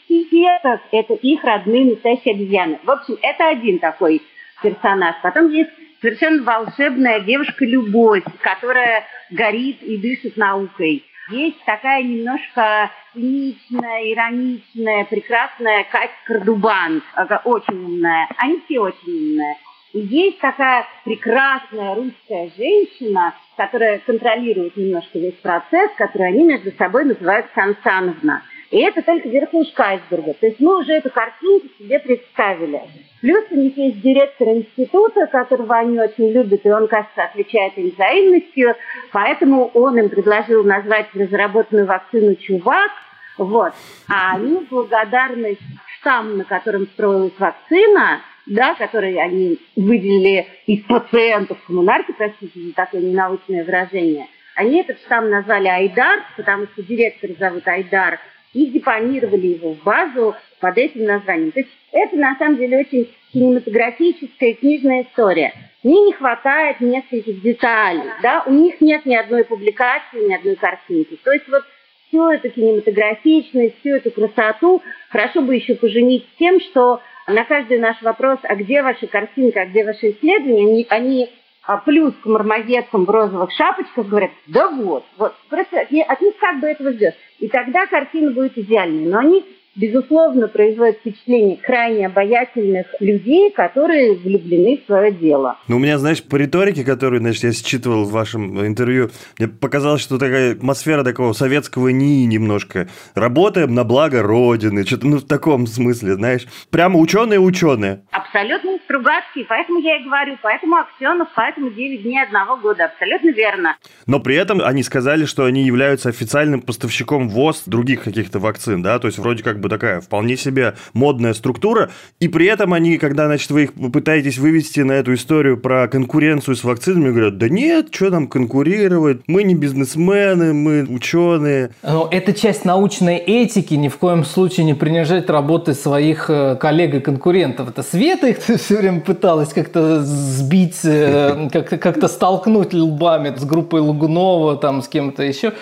веток. 0.10 0.82
Это 0.92 1.13
их 1.13 1.44
родные 1.44 1.86
настоящие 1.86 2.36
обезьяны. 2.36 2.80
В 2.84 2.89
общем, 2.89 3.18
это 3.22 3.48
один 3.48 3.80
такой 3.80 4.22
персонаж. 4.62 5.15
Потом 5.22 5.50
есть 5.50 5.70
совершенно 6.01 6.44
волшебная 6.44 7.20
девушка 7.22 7.65
Любовь, 7.65 8.24
которая 8.42 9.06
горит 9.32 9.82
и 9.84 9.98
дышит 9.98 10.38
наукой. 10.38 11.03
Есть 11.30 11.63
такая 11.65 12.03
немножко 12.03 12.92
циничная, 13.13 14.12
ироничная, 14.12 15.06
прекрасная 15.06 15.86
Катя 15.89 16.12
Кардубан, 16.25 17.01
очень 17.46 17.86
умная. 17.86 18.27
Они 18.38 18.62
все 18.65 18.80
очень 18.80 19.32
умные. 19.32 19.56
И 19.94 20.00
есть 20.00 20.40
такая 20.40 20.86
прекрасная 21.06 21.96
русская 21.96 22.50
женщина, 22.58 23.36
которая 23.56 24.00
контролирует 24.00 24.76
немножко 24.76 25.20
весь 25.20 25.36
процесс, 25.36 25.92
который 25.98 26.30
они 26.30 26.44
между 26.44 26.72
собой 26.72 27.06
называют 27.06 27.46
Сансановна. 27.54 28.42
И 28.72 28.80
это 28.80 29.04
только 29.04 29.30
верхушка 29.30 29.84
айсберга. 29.84 30.34
То 30.34 30.48
есть 30.48 30.60
мы 30.60 30.80
уже 30.80 30.94
эту 30.94 31.12
картинку 31.12 31.68
себе 31.78 32.00
представили. 32.00 32.82
Плюс 33.22 33.46
у 33.52 33.56
них 33.56 33.78
есть 33.78 34.02
директор 34.02 34.48
института, 34.48 35.28
которого 35.28 35.78
они 35.78 36.00
очень 36.00 36.32
любят, 36.32 36.66
и 36.66 36.72
он, 36.72 36.88
кажется, 36.88 37.26
отвечает 37.26 37.78
им 37.78 37.92
взаимностью. 37.92 38.76
Поэтому 39.12 39.68
он 39.76 40.00
им 40.00 40.10
предложил 40.10 40.64
назвать 40.64 41.06
разработанную 41.14 41.86
вакцину 41.86 42.34
«Чувак». 42.36 42.90
Вот. 43.38 43.74
А 44.10 44.36
они 44.36 44.58
в 44.58 44.70
благодарность 44.70 45.62
штамм, 46.00 46.40
на 46.40 46.44
котором 46.44 46.88
строилась 46.88 47.38
вакцина, 47.38 48.22
да, 48.46 48.76
которые 48.76 49.22
они 49.22 49.60
выделили 49.76 50.48
из 50.66 50.84
пациентов 50.84 51.58
коммунарки, 51.66 52.14
простите 52.18 52.60
за 52.60 52.74
такое 52.74 53.02
ненаучное 53.02 53.64
выражение, 53.64 54.28
они 54.56 54.82
этот 54.82 55.00
штамм 55.00 55.30
назвали 55.30 55.68
Айдар, 55.68 56.24
потому 56.38 56.68
что 56.68 56.84
директор 56.84 57.32
зовут 57.40 57.68
Айдар, 57.68 58.20
и 58.54 58.68
депонировали 58.68 59.48
его 59.48 59.74
в 59.74 59.84
базу 59.84 60.36
под 60.60 60.78
этим 60.78 61.06
названием. 61.06 61.52
То 61.52 61.62
есть 61.62 61.72
это 61.92 62.16
на 62.16 62.36
самом 62.38 62.58
деле 62.58 62.80
очень 62.80 63.10
кинематографическая 63.34 64.54
книжная 64.54 65.04
история. 65.04 65.54
Мне 65.82 66.00
не 66.06 66.14
хватает 66.14 66.80
нескольких 66.80 67.42
деталей, 67.42 68.10
да, 68.22 68.44
у 68.46 68.54
них 68.54 68.80
нет 68.80 69.06
ни 69.06 69.16
одной 69.16 69.44
публикации, 69.44 70.28
ни 70.30 70.34
одной 70.34 70.56
картинки. 70.56 71.18
То 71.24 71.32
есть 71.32 71.48
вот 71.50 71.64
всю 72.08 72.30
эту 72.30 72.50
кинематографичность, 72.52 73.80
всю 73.80 73.96
эту 73.96 74.12
красоту 74.12 74.82
хорошо 75.10 75.42
бы 75.42 75.56
еще 75.56 75.76
поженить 75.76 76.24
с 76.24 76.38
тем, 76.38 76.60
что 76.62 77.02
на 77.27 77.46
каждый 77.46 77.80
наш 77.80 78.01
вопрос, 78.01 78.39
а 78.44 78.56
где 78.56 78.82
ваша 78.82 79.08
картинка, 79.08 79.62
а 79.62 79.65
где 79.65 79.84
ваши 79.84 80.12
исследования, 80.12 80.65
они, 80.65 80.88
они 80.89 81.30
а 81.65 81.77
плюс 81.77 82.13
к 82.22 82.25
мармозеткам 82.25 83.06
в 83.06 83.10
розовых 83.10 83.51
шапочках 83.53 84.08
говорят, 84.08 84.32
да 84.48 84.70
вот, 84.70 85.06
вот, 85.18 85.34
просто 85.50 85.80
от 85.80 85.92
них 86.22 86.38
как 86.38 86.60
бы 86.60 86.68
этого 86.68 86.92
ждешь. 86.92 87.13
И 87.39 87.48
тогда 87.48 87.86
картина 87.88 88.32
будет 88.32 88.58
идеальной. 88.58 89.06
Но 89.06 89.20
они 89.20 89.46
безусловно, 89.75 90.48
производит 90.48 90.98
впечатление 91.00 91.58
крайне 91.58 92.08
обаятельных 92.08 92.88
людей, 93.00 93.51
которые 93.51 94.15
влюблены 94.15 94.82
в 94.82 94.86
свое 94.86 95.12
дело. 95.12 95.58
Ну, 95.68 95.77
у 95.77 95.80
меня, 95.80 95.98
знаешь, 95.98 96.24
по 96.24 96.36
риторике, 96.36 96.84
которую, 96.84 97.22
значит, 97.22 97.44
я 97.44 97.51
считывал 97.51 98.06
в 98.06 98.12
вашем 98.12 98.65
интервью, 98.65 99.10
мне 99.38 99.48
показалось, 99.48 100.01
что 100.01 100.18
такая 100.18 100.53
атмосфера 100.53 101.03
такого 101.03 101.34
советского 101.34 101.89
НИИ 101.89 102.25
немножко. 102.25 102.88
Работаем 103.15 103.74
на 103.74 103.84
благо 103.84 104.22
Родины, 104.22 104.86
что-то 104.86 105.08
ну, 105.08 105.18
в 105.18 105.27
таком 105.27 105.68
смысле, 105.68 106.13
знаешь. 106.15 106.46
Прямо 106.70 107.00
ученые-ученые. 107.00 108.03
Абсолютно 108.12 108.74
Стругацкий, 108.86 109.46
поэтому 109.48 109.80
я 109.80 109.98
и 109.98 110.03
говорю, 110.03 110.38
поэтому 110.42 110.75
Аксенов, 110.77 111.30
поэтому 111.36 111.72
9 111.72 112.03
дней 112.03 112.22
одного 112.22 112.58
года, 112.58 112.86
абсолютно 112.86 113.30
верно. 113.30 113.77
Но 114.06 114.20
при 114.20 114.36
этом 114.36 114.62
они 114.62 114.84
сказали, 114.84 115.25
что 115.25 115.46
они 115.46 115.63
являются 115.63 116.10
официальным 116.10 116.62
поставщиком 116.62 117.30
ВОЗ 117.30 117.63
других 117.65 118.03
каких-то 118.03 118.39
вакцин, 118.39 118.84
да, 118.84 119.00
то 119.00 119.08
есть 119.08 119.18
вроде 119.18 119.44
как 119.44 119.60
бы 119.63 119.70
такая 119.70 120.01
вполне 120.01 120.38
себе 120.38 120.75
модная 120.93 121.34
структура, 121.34 121.89
и 122.20 122.27
при 122.27 122.46
этом 122.46 122.74
они, 122.74 122.98
когда, 122.98 123.25
значит, 123.25 123.50
вы 123.50 123.63
их 123.63 123.74
пытаетесь 123.74 124.38
вывести 124.38 124.82
на 124.82 124.91
эту 124.91 125.15
историю 125.15 125.58
про 125.58 125.88
конкуренцию 125.88 126.55
с 126.55 126.63
вакцинами, 126.63 127.10
говорят, 127.10 127.38
да 127.38 127.50
нет, 127.50 127.88
что 127.91 128.12
там 128.12 128.27
конкурировать, 128.27 129.22
мы 129.27 129.43
не 129.43 129.55
бизнесмены, 129.55 130.53
мы 130.53 130.84
ученые. 130.84 131.72
Но 131.82 132.08
это 132.12 132.34
часть 132.34 132.65
научной 132.65 133.17
этики, 133.17 133.74
ни 133.74 133.88
в 133.88 133.98
коем 133.98 134.24
случае 134.25 134.65
не 134.65 134.74
принижать 134.74 135.29
работы 135.29 135.74
своих 135.74 136.29
э, 136.29 136.55
коллег 136.60 136.96
и 136.96 137.00
конкурентов. 137.00 137.70
Это 137.70 137.82
Света 137.82 138.27
их 138.27 138.38
все 138.60 138.77
время 138.77 139.00
пыталась 139.00 139.53
как-то 139.53 140.03
сбить, 140.03 140.82
э, 140.84 141.50
как-то 141.50 142.08
столкнуть 142.08 142.74
лбами 142.74 143.34
с 143.36 143.46
группой 143.46 143.79
Лугунова, 143.79 144.58
там, 144.58 144.82
с 144.82 144.88
кем-то 144.88 145.24
еще 145.24 145.53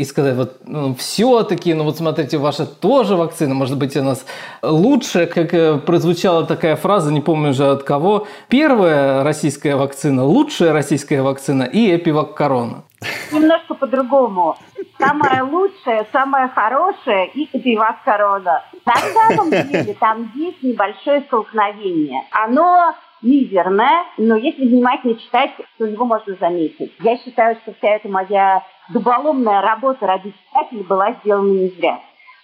и 0.00 0.04
сказать, 0.04 0.34
вот 0.34 0.60
ну, 0.64 0.94
все-таки, 0.94 1.74
ну 1.74 1.84
вот 1.84 1.98
смотрите, 1.98 2.38
ваша 2.38 2.64
тоже 2.64 3.16
вакцина, 3.16 3.54
может 3.54 3.76
быть, 3.76 3.96
у 3.96 4.02
нас 4.02 4.24
лучше, 4.62 5.26
как 5.26 5.52
э, 5.52 5.76
прозвучала 5.76 6.46
такая 6.46 6.76
фраза, 6.76 7.12
не 7.12 7.20
помню 7.20 7.50
уже 7.50 7.70
от 7.70 7.82
кого, 7.82 8.26
первая 8.48 9.22
российская 9.22 9.76
вакцина, 9.76 10.24
лучшая 10.24 10.72
российская 10.72 11.20
вакцина 11.20 11.64
и 11.64 11.94
Эпивак 11.94 12.34
Корона. 12.34 12.82
Немножко 13.30 13.74
по-другому. 13.74 14.56
Самая 14.98 15.44
лучшая, 15.44 16.06
самая 16.12 16.48
хорошая 16.48 17.26
и 17.34 17.44
Эпивак 17.52 18.02
Корона. 18.04 18.62
На 18.86 18.94
самом 18.94 19.50
деле 19.50 19.94
там 20.00 20.32
есть 20.34 20.62
небольшое 20.62 21.20
столкновение. 21.26 22.22
Оно 22.30 22.94
мизерное, 23.22 24.04
но 24.16 24.36
если 24.36 24.66
внимательно 24.66 25.14
читать, 25.16 25.50
то 25.78 25.84
его 25.84 26.04
можно 26.04 26.34
заметить. 26.36 26.92
Я 27.00 27.16
считаю, 27.18 27.56
что 27.56 27.74
вся 27.74 27.96
эта 27.96 28.08
моя 28.08 28.64
дуболомная 28.90 29.60
работа 29.60 30.06
ради 30.06 30.32
читателей 30.32 30.82
была 30.82 31.12
сделана 31.14 31.52
не 31.52 31.68
зря. 31.68 32.00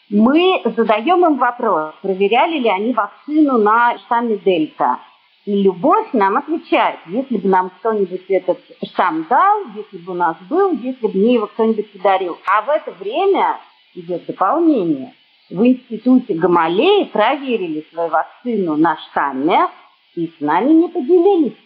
Мы 0.09 0.62
задаем 0.64 1.25
им 1.26 1.37
вопрос, 1.37 1.95
проверяли 2.00 2.59
ли 2.59 2.68
они 2.68 2.92
вакцину 2.92 3.59
на 3.59 3.99
штамме 3.99 4.37
Дельта. 4.37 4.99
И 5.47 5.62
Любовь 5.62 6.09
нам 6.12 6.37
отвечает, 6.37 6.99
если 7.06 7.38
бы 7.38 7.49
нам 7.49 7.71
кто-нибудь 7.71 8.25
этот 8.28 8.59
штамм 8.85 9.26
дал, 9.30 9.62
если 9.76 9.99
бы 9.99 10.12
у 10.12 10.16
нас 10.16 10.37
был, 10.49 10.73
если 10.73 11.06
бы 11.06 11.16
мне 11.16 11.35
его 11.35 11.47
кто-нибудь 11.47 11.92
подарил. 11.92 12.37
А 12.47 12.62
в 12.62 12.68
это 12.68 12.90
время 12.92 13.59
идет 13.95 14.26
дополнение. 14.26 15.12
в 15.50 15.64
институте 15.64 16.35
Гамалеи 16.35 17.04
проверили 17.04 17.87
свою 17.92 18.11
вакцину 18.11 18.76
на 18.76 18.97
штамме 18.97 19.68
и 20.16 20.32
с 20.37 20.40
нами 20.40 20.73
не 20.73 20.88
поделились. 20.88 21.56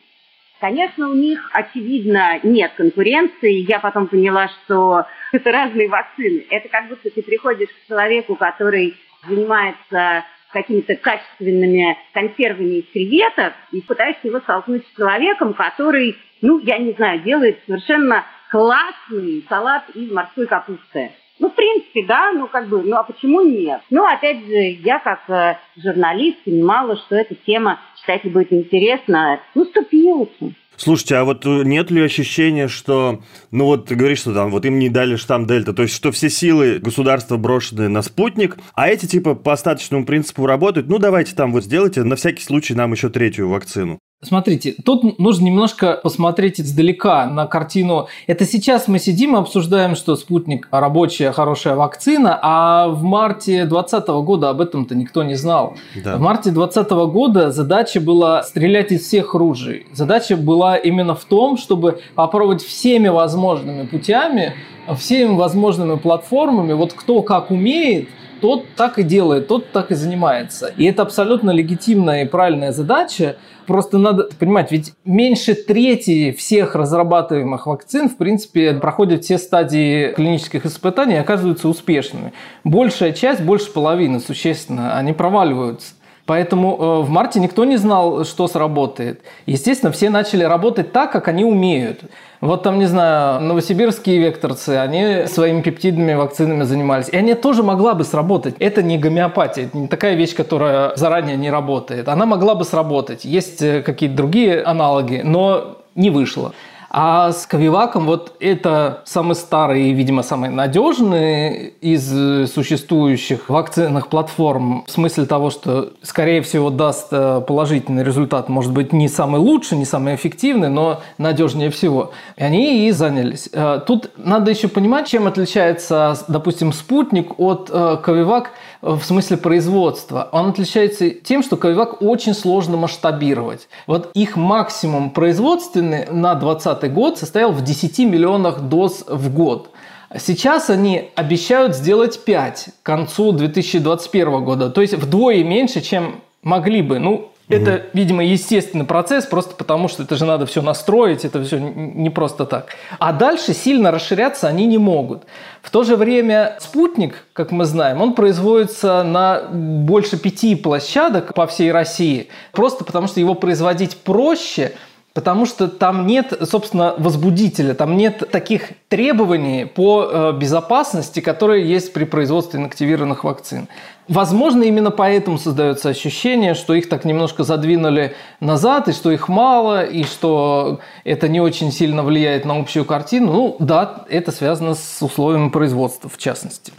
Конечно, 0.61 1.09
у 1.09 1.15
них, 1.15 1.49
очевидно, 1.55 2.39
нет 2.43 2.73
конкуренции. 2.77 3.67
Я 3.67 3.79
потом 3.79 4.09
поняла, 4.09 4.49
что 4.49 5.07
это 5.33 5.51
разные 5.51 5.89
вакцины. 5.89 6.45
Это 6.51 6.69
как 6.69 6.89
будто 6.89 7.09
ты 7.09 7.23
приходишь 7.23 7.71
к 7.71 7.89
человеку, 7.89 8.37
который 8.37 8.95
занимается 9.27 10.25
какими-то 10.53 10.97
качественными 10.97 11.97
консервами 12.13 12.81
из 12.81 12.93
креветок 12.93 13.55
и 13.71 13.81
пытаешься 13.81 14.27
его 14.27 14.41
столкнуть 14.41 14.85
с 14.85 14.97
человеком, 14.97 15.55
который, 15.55 16.19
ну, 16.43 16.59
я 16.59 16.79
не 16.79 16.93
знаю, 16.93 17.21
делает 17.21 17.61
совершенно 17.67 18.25
классный 18.51 19.45
салат 19.49 19.85
из 19.95 20.11
морской 20.11 20.47
капусты. 20.47 21.13
Ну, 21.41 21.49
в 21.49 21.55
принципе, 21.55 22.05
да, 22.07 22.33
ну, 22.33 22.47
как 22.47 22.69
бы, 22.69 22.83
ну, 22.83 22.97
а 22.97 23.03
почему 23.03 23.41
нет? 23.41 23.81
Ну, 23.89 24.05
опять 24.05 24.45
же, 24.45 24.79
я 24.85 24.99
как 24.99 25.29
э, 25.29 25.57
журналист 25.83 26.45
понимала, 26.45 26.97
что 26.99 27.17
эта 27.17 27.35
тема 27.35 27.81
читателю 27.99 28.33
будет 28.33 28.53
интересна. 28.53 29.41
Ну, 29.55 29.65
ступился. 29.65 30.55
Слушайте, 30.77 31.17
а 31.17 31.25
вот 31.25 31.47
э, 31.47 31.63
нет 31.65 31.91
ли 31.91 32.03
ощущения, 32.03 32.69
что, 32.69 33.23
ну 33.51 33.65
вот 33.65 33.87
ты 33.87 33.95
говоришь, 33.95 34.21
что 34.21 34.35
там 34.35 34.51
вот 34.51 34.67
им 34.67 34.79
не 34.79 34.91
дали 34.91 35.17
штамм 35.17 35.47
Дельта, 35.47 35.73
то 35.73 35.83
есть 35.83 35.95
что 35.95 36.13
все 36.13 36.29
силы 36.31 36.79
государства 36.79 37.37
брошены 37.37 37.89
на 37.89 38.01
спутник, 38.03 38.57
а 38.75 38.89
эти 38.89 39.07
типа 39.07 39.35
по 39.35 39.53
остаточному 39.53 40.07
принципу 40.07 40.47
работают, 40.47 40.89
ну 40.89 40.99
давайте 40.99 41.35
там 41.35 41.53
вот 41.53 41.65
сделайте 41.65 42.03
на 42.03 42.17
всякий 42.17 42.43
случай 42.43 42.75
нам 42.75 42.93
еще 42.93 43.11
третью 43.11 43.49
вакцину. 43.51 43.99
Смотрите, 44.23 44.75
тут 44.85 45.19
нужно 45.19 45.47
немножко 45.47 45.99
посмотреть 46.03 46.61
издалека 46.61 47.25
на 47.25 47.47
картину. 47.47 48.09
Это 48.27 48.45
сейчас 48.45 48.87
мы 48.87 48.99
сидим 48.99 49.35
и 49.35 49.39
обсуждаем, 49.39 49.97
что 49.97 50.15
спутник 50.15 50.69
рабочая, 50.71 51.33
хорошая 51.33 51.75
вакцина, 51.75 52.39
а 52.43 52.89
в 52.89 53.03
марте 53.03 53.65
2020 53.65 54.09
года 54.27 54.51
об 54.51 54.61
этом-то 54.61 54.95
никто 54.95 55.23
не 55.23 55.37
знал. 55.37 55.79
Да. 56.05 56.19
В 56.19 56.21
марте 56.21 56.51
2020 56.51 56.91
года 57.11 57.51
задача 57.51 57.99
была 57.99 58.43
стрелять 58.43 58.93
из 58.93 59.07
всех 59.07 59.33
ружей. 59.33 59.87
Задача 59.95 60.37
была 60.37 60.77
именно 60.77 61.15
в 61.15 61.25
том, 61.25 61.57
чтобы 61.57 62.03
попробовать 62.15 62.63
всеми 62.63 63.09
возможными 63.09 63.87
путями, 63.87 64.53
всеми 64.99 65.35
возможными 65.35 65.97
платформами, 65.97 66.75
вот 66.75 66.93
кто 66.93 67.23
как 67.23 67.51
умеет, 67.51 68.11
тот 68.41 68.65
так 68.77 68.99
и 68.99 69.03
делает, 69.03 69.49
тот 69.49 69.71
так 69.73 69.91
и 69.91 69.95
занимается. 69.95 70.73
И 70.77 70.85
это 70.85 71.03
абсолютно 71.03 71.51
легитимная 71.51 72.25
и 72.25 72.29
правильная 72.29 72.73
задача. 72.73 73.37
Просто 73.67 73.99
надо 73.99 74.29
понимать, 74.39 74.73
ведь 74.73 74.95
меньше 75.05 75.55
трети 75.55 76.33
всех 76.33 76.75
разрабатываемых 76.75 77.67
вакцин, 77.67 78.09
в 78.09 78.17
принципе, 78.17 78.75
проходят 78.75 79.25
все 79.25 79.39
стадии 79.39 80.13
клинических 80.13 80.67
испытаний 80.67 81.15
и 81.15 81.19
оказываются 81.19 81.69
успешными. 81.69 82.33
Большая 82.65 83.13
часть, 83.13 83.43
больше 83.43 83.71
половины, 83.71 84.19
существенно, 84.19 84.97
они 84.97 85.13
проваливаются. 85.13 85.95
Поэтому 86.31 86.77
э, 86.79 87.03
в 87.03 87.11
марте 87.11 87.41
никто 87.41 87.65
не 87.65 87.77
знал, 87.77 88.25
что 88.25 88.47
сработает. 88.47 89.21
Естественно, 89.47 89.91
все 89.91 90.11
начали 90.11 90.45
работать 90.45 90.93
так, 90.93 91.11
как 91.11 91.27
они 91.27 91.45
умеют. 91.45 92.03
Вот 92.41 92.63
там, 92.63 92.79
не 92.79 92.87
знаю, 92.87 93.41
новосибирские 93.41 94.19
векторцы, 94.19 94.77
они 94.77 95.27
своими 95.27 95.61
пептидными 95.61 96.15
вакцинами 96.15 96.63
занимались. 96.63 97.09
И 97.09 97.17
они 97.17 97.35
тоже 97.35 97.65
могла 97.65 97.95
бы 97.95 98.05
сработать. 98.05 98.55
Это 98.61 98.81
не 98.81 98.97
гомеопатия, 98.97 99.65
это 99.65 99.77
не 99.77 99.89
такая 99.89 100.15
вещь, 100.15 100.37
которая 100.37 100.95
заранее 100.95 101.37
не 101.37 101.51
работает. 101.51 102.09
Она 102.09 102.27
могла 102.27 102.55
бы 102.55 102.65
сработать. 102.65 103.25
Есть 103.25 103.61
э, 103.61 103.83
какие-то 103.83 104.15
другие 104.15 104.63
аналоги, 104.63 105.23
но 105.25 105.79
не 105.97 106.11
вышло. 106.11 106.53
А 106.93 107.31
с 107.31 107.47
Ковиваком 107.47 108.05
вот 108.05 108.35
это 108.41 109.03
самый 109.05 109.37
старый 109.37 109.91
и, 109.91 109.93
видимо, 109.93 110.25
самый 110.25 110.51
надежный 110.51 111.69
из 111.81 112.51
существующих 112.53 113.49
вакцинных 113.49 114.09
платформ 114.09 114.85
в 114.89 114.91
смысле 114.91 115.27
того, 115.27 115.51
что, 115.51 115.93
скорее 116.03 116.43
всего, 116.43 116.69
даст 116.71 117.09
э, 117.13 117.43
положительный 117.47 118.03
результат. 118.03 118.49
Может 118.49 118.73
быть, 118.73 118.93
не 118.93 119.09
самый 119.09 119.41
лучший, 119.41 119.79
не 119.79 119.85
самый 119.85 120.17
эффективный, 120.17 120.69
но 120.69 121.01
надежнее 121.17 121.71
всего. 121.71 122.11
И 122.37 122.43
они 122.43 122.89
и 122.89 122.91
занялись. 122.91 123.49
Э, 123.53 123.81
тут 123.87 124.11
надо 124.17 124.51
еще 124.51 124.67
понимать, 124.67 125.07
чем 125.07 125.29
отличается, 125.29 126.19
допустим, 126.27 126.73
спутник 126.73 127.39
от 127.39 127.71
э, 127.73 127.99
Ковивак– 128.03 128.51
в 128.83 129.03
смысле 129.03 129.37
производства. 129.37 130.29
Он 130.33 130.51
отличается 130.51 131.11
тем, 131.11 131.43
что 131.43 131.57
Ковивак 131.57 132.01
очень 132.01 132.35
сложно 132.35 132.77
масштабировать. 132.77 133.69
Вот 133.87 134.11
их 134.15 134.37
максимум 134.37 135.11
производственный 135.11 136.07
на 136.11 136.35
2020 136.81 136.93
год 136.93 137.19
состоял 137.19 137.53
в 137.53 137.63
10 137.63 137.99
миллионах 138.01 138.61
доз 138.63 139.05
в 139.07 139.33
год. 139.33 139.71
Сейчас 140.17 140.71
они 140.71 141.11
обещают 141.15 141.77
сделать 141.77 142.25
5 142.25 142.69
к 142.83 142.87
концу 142.87 143.33
2021 143.33 144.45
года, 144.45 144.71
то 144.71 144.81
есть 144.81 144.95
вдвое 144.95 145.45
меньше, 145.45 145.81
чем 145.81 146.21
могли 146.43 146.83
бы. 146.83 146.99
Ну, 146.99 147.31
это, 147.51 147.83
видимо, 147.95 148.25
естественный 148.25 148.85
процесс, 148.85 149.27
просто 149.27 149.57
потому 149.57 149.89
что 149.89 150.05
это 150.05 150.15
же 150.15 150.25
надо 150.25 150.47
все 150.47 150.63
настроить, 150.63 151.25
это 151.25 151.43
все 151.43 151.59
не 151.59 152.09
просто 152.09 152.47
так. 152.47 152.77
А 153.01 153.13
дальше 153.13 153.55
сильно 153.55 153.91
расширяться 153.91 154.47
они 154.47 154.67
не 154.67 154.79
могут. 154.79 155.25
В 155.61 155.71
то 155.71 155.83
же 155.83 155.97
время 155.97 156.57
спутник, 156.61 157.27
как 157.33 157.51
мы 157.51 157.65
знаем, 157.65 158.01
он 158.01 158.15
производится 158.15 159.03
на 159.03 159.43
больше 159.53 160.17
пяти 160.17 160.55
площадок 160.55 161.35
по 161.35 161.47
всей 161.49 161.73
России, 161.73 162.29
просто 162.53 162.85
потому 162.85 163.09
что 163.09 163.21
его 163.21 163.35
производить 163.35 163.97
проще– 163.97 164.73
Потому 165.13 165.45
что 165.45 165.67
там 165.67 166.07
нет, 166.07 166.33
собственно, 166.49 166.95
возбудителя, 166.97 167.75
там 167.75 167.97
нет 167.97 168.31
таких 168.31 168.71
требований 168.89 169.65
по 169.65 170.09
э, 170.09 170.33
безопасности, 170.39 171.19
которые 171.19 171.69
есть 171.69 171.93
при 171.93 172.05
производстве 172.05 172.61
инактивированных 172.61 173.25
вакцин. 173.25 173.67
Возможно, 174.07 174.63
именно 174.63 174.93
поэтому 174.93 175.39
создается 175.39 175.89
ощущение, 175.89 176.55
что 176.55 176.75
их 176.75 176.89
так 176.89 177.05
немножко 177.05 177.43
задвинули 177.43 178.15
назад, 178.39 178.87
и 178.87 178.93
что 178.93 179.11
их 179.11 179.29
мало, 179.29 179.85
и 179.85 180.05
что 180.05 180.79
это 181.03 181.29
не 181.29 181.41
очень 181.41 181.73
сильно 181.73 182.05
влияет 182.05 182.45
на 182.45 182.57
общую 182.57 182.85
картину. 182.85 183.33
Ну 183.33 183.57
да, 183.59 184.05
это 184.09 184.31
связано 184.31 184.77
с 184.77 185.03
условиями 185.03 185.49
производства 185.49 186.09
в 186.09 186.19
частности. 186.19 186.73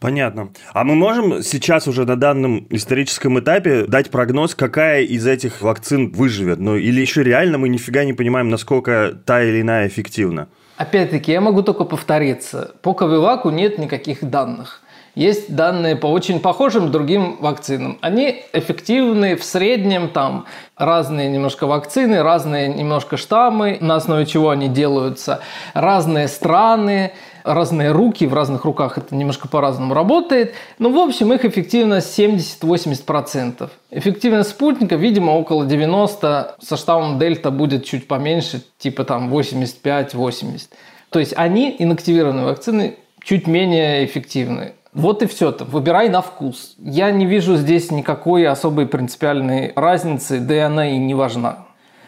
Понятно. 0.00 0.50
А 0.72 0.84
мы 0.84 0.94
можем 0.94 1.42
сейчас 1.42 1.88
уже 1.88 2.04
на 2.04 2.16
данном 2.16 2.66
историческом 2.70 3.40
этапе 3.40 3.84
дать 3.86 4.10
прогноз, 4.10 4.54
какая 4.54 5.02
из 5.02 5.26
этих 5.26 5.60
вакцин 5.60 6.10
выживет? 6.10 6.60
Ну, 6.60 6.76
или 6.76 7.00
еще 7.00 7.24
реально 7.24 7.58
мы 7.58 7.68
нифига 7.68 8.04
не 8.04 8.12
понимаем, 8.12 8.48
насколько 8.48 9.18
та 9.24 9.42
или 9.42 9.60
иная 9.60 9.88
эффективна? 9.88 10.48
Опять-таки, 10.76 11.32
я 11.32 11.40
могу 11.40 11.62
только 11.62 11.84
повториться. 11.84 12.72
По 12.82 12.94
Ковиваку 12.94 13.50
нет 13.50 13.78
никаких 13.78 14.22
данных. 14.22 14.82
Есть 15.16 15.52
данные 15.52 15.96
по 15.96 16.06
очень 16.06 16.38
похожим 16.38 16.92
другим 16.92 17.38
вакцинам. 17.40 17.98
Они 18.02 18.44
эффективны 18.52 19.34
в 19.34 19.42
среднем, 19.42 20.10
там 20.10 20.44
разные 20.76 21.28
немножко 21.28 21.66
вакцины, 21.66 22.22
разные 22.22 22.68
немножко 22.68 23.16
штаммы, 23.16 23.78
на 23.80 23.96
основе 23.96 24.26
чего 24.26 24.50
они 24.50 24.68
делаются, 24.68 25.40
разные 25.74 26.28
страны, 26.28 27.14
разные 27.54 27.92
руки, 27.92 28.26
в 28.26 28.34
разных 28.34 28.64
руках 28.64 28.98
это 28.98 29.14
немножко 29.14 29.48
по-разному 29.48 29.94
работает. 29.94 30.54
Но, 30.78 30.90
в 30.90 30.98
общем, 30.98 31.32
их 31.32 31.44
эффективность 31.44 32.18
70-80%. 32.18 33.68
Эффективность 33.90 34.50
спутника, 34.50 34.96
видимо, 34.96 35.32
около 35.32 35.64
90%. 35.64 36.50
Со 36.60 36.76
штаммом 36.76 37.18
дельта 37.18 37.50
будет 37.50 37.84
чуть 37.84 38.06
поменьше, 38.06 38.62
типа 38.78 39.04
там 39.04 39.32
85-80%. 39.32 40.68
То 41.10 41.18
есть 41.18 41.34
они, 41.36 41.74
инактивированные 41.78 42.44
вакцины, 42.44 42.96
чуть 43.22 43.46
менее 43.46 44.04
эффективны. 44.04 44.74
Вот 44.92 45.22
и 45.22 45.26
все. 45.26 45.50
-то. 45.50 45.64
Выбирай 45.64 46.08
на 46.08 46.20
вкус. 46.20 46.74
Я 46.78 47.10
не 47.10 47.26
вижу 47.26 47.56
здесь 47.56 47.90
никакой 47.90 48.46
особой 48.46 48.86
принципиальной 48.86 49.72
разницы, 49.76 50.40
да 50.40 50.54
и 50.54 50.58
она 50.58 50.90
и 50.90 50.98
не 50.98 51.14
важна. 51.14 51.66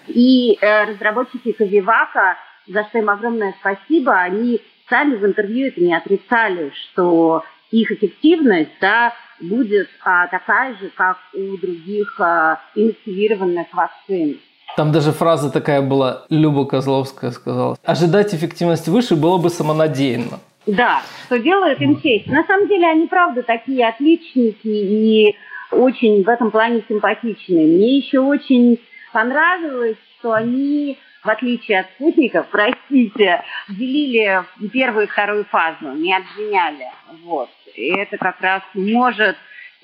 И 0.09 0.59
э, 0.61 0.85
разработчики 0.85 1.53
Ковивака, 1.53 2.37
за 2.66 2.85
что 2.85 2.98
им 2.98 3.11
огромное 3.11 3.55
спасибо, 3.61 4.12
они 4.18 4.61
сами 4.90 5.16
в 5.16 5.24
интервью 5.24 5.68
это 5.68 5.81
не 5.81 5.94
отрицали, 5.94 6.72
что 6.74 7.44
их 7.70 7.90
эффективность 7.92 8.70
да, 8.81 9.14
будет 9.40 9.88
а, 10.05 10.26
такая 10.26 10.74
же, 10.74 10.90
как 10.94 11.16
у 11.33 11.57
других 11.57 12.20
а, 12.20 12.61
инактивированных 12.74 13.68
вакцин. 13.72 14.38
Там 14.76 14.92
даже 14.92 15.12
фраза 15.12 15.50
такая 15.50 15.81
была, 15.81 16.26
Люба 16.29 16.66
Козловская 16.66 17.31
сказала, 17.31 17.76
ожидать 17.85 18.35
эффективность 18.35 18.88
выше 18.88 19.16
было 19.16 19.38
бы 19.38 19.50
самонадеянно. 19.50 20.40
Да, 20.66 21.03
что 21.26 21.38
делает 21.38 21.81
им 21.81 22.00
честь. 22.00 22.26
На 22.26 22.44
самом 22.44 22.68
деле 22.68 22.87
они, 22.87 23.07
правда, 23.07 23.42
такие 23.42 23.88
отличники 23.88 24.59
и 24.68 25.35
очень 25.72 26.22
в 26.22 26.29
этом 26.29 26.50
плане 26.50 26.85
симпатичные. 26.88 27.66
Мне 27.66 27.98
еще 27.98 28.20
очень 28.20 28.79
понравилось, 29.12 29.96
что 30.18 30.33
они 30.33 30.98
в 31.22 31.28
отличие 31.28 31.80
от 31.80 31.90
спутников, 31.92 32.46
простите, 32.50 33.42
делили 33.68 34.44
первую 34.72 35.06
и 35.06 35.11
вторую 35.11 35.44
фазу, 35.44 35.92
не 35.92 36.14
обвиняли. 36.16 36.87
Вот. 37.22 37.50
И 37.74 37.88
это 37.88 38.16
как 38.18 38.40
раз 38.40 38.62
может 38.74 39.37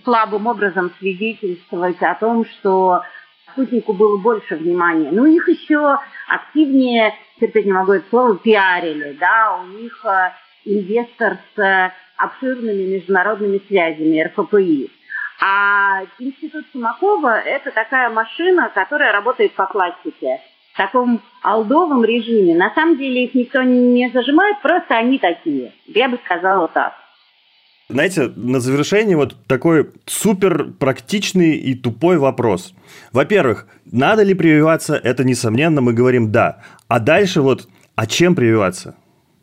слабым 0.04 0.46
образом 0.46 0.92
свидетельствовать 0.98 2.00
о 2.02 2.14
том, 2.14 2.44
что 2.46 3.02
спутнику 3.52 3.92
было 3.92 4.18
больше 4.18 4.56
внимания. 4.56 5.10
Ну, 5.10 5.26
их 5.26 5.48
еще 5.48 5.98
активнее, 6.28 7.14
терпеть 7.40 7.66
не 7.66 7.72
могу 7.72 7.92
это 7.92 8.08
слово, 8.10 8.36
пиарили, 8.38 9.12
да, 9.18 9.60
у 9.62 9.66
них 9.66 10.04
э, 10.04 10.32
инвестор 10.64 11.38
с 11.54 11.92
обширными 12.16 12.94
международными 12.94 13.60
связями 13.66 14.22
РФПИ. 14.22 14.90
А 15.40 16.02
институт 16.18 16.64
Симакова– 16.72 17.38
это 17.44 17.70
такая 17.70 18.08
машина, 18.08 18.70
которая 18.74 19.12
работает 19.12 19.52
по 19.52 19.66
классике, 19.66 20.40
в 20.76 20.78
таком 20.78 21.22
алдовом 21.42 22.04
режиме. 22.04 22.54
На 22.54 22.70
самом 22.74 22.98
деле 22.98 23.24
их 23.24 23.34
никто 23.34 23.62
не 23.62 24.10
зажимает, 24.12 24.60
просто 24.62 24.94
они 24.94 25.18
такие. 25.18 25.72
Я 25.86 26.10
бы 26.10 26.18
сказала 26.26 26.68
так. 26.68 26.92
Знаете, 27.88 28.30
на 28.36 28.60
завершение 28.60 29.16
вот 29.16 29.36
такой 29.46 29.90
супер 30.04 30.72
практичный 30.78 31.52
и 31.56 31.74
тупой 31.74 32.18
вопрос. 32.18 32.74
Во-первых, 33.12 33.68
надо 33.90 34.22
ли 34.22 34.34
прививаться? 34.34 34.96
Это, 34.96 35.24
несомненно, 35.24 35.80
мы 35.80 35.94
говорим 35.94 36.30
«да». 36.30 36.60
А 36.88 36.98
дальше 36.98 37.40
вот, 37.40 37.68
а 37.94 38.06
чем 38.06 38.34
прививаться? 38.34 38.96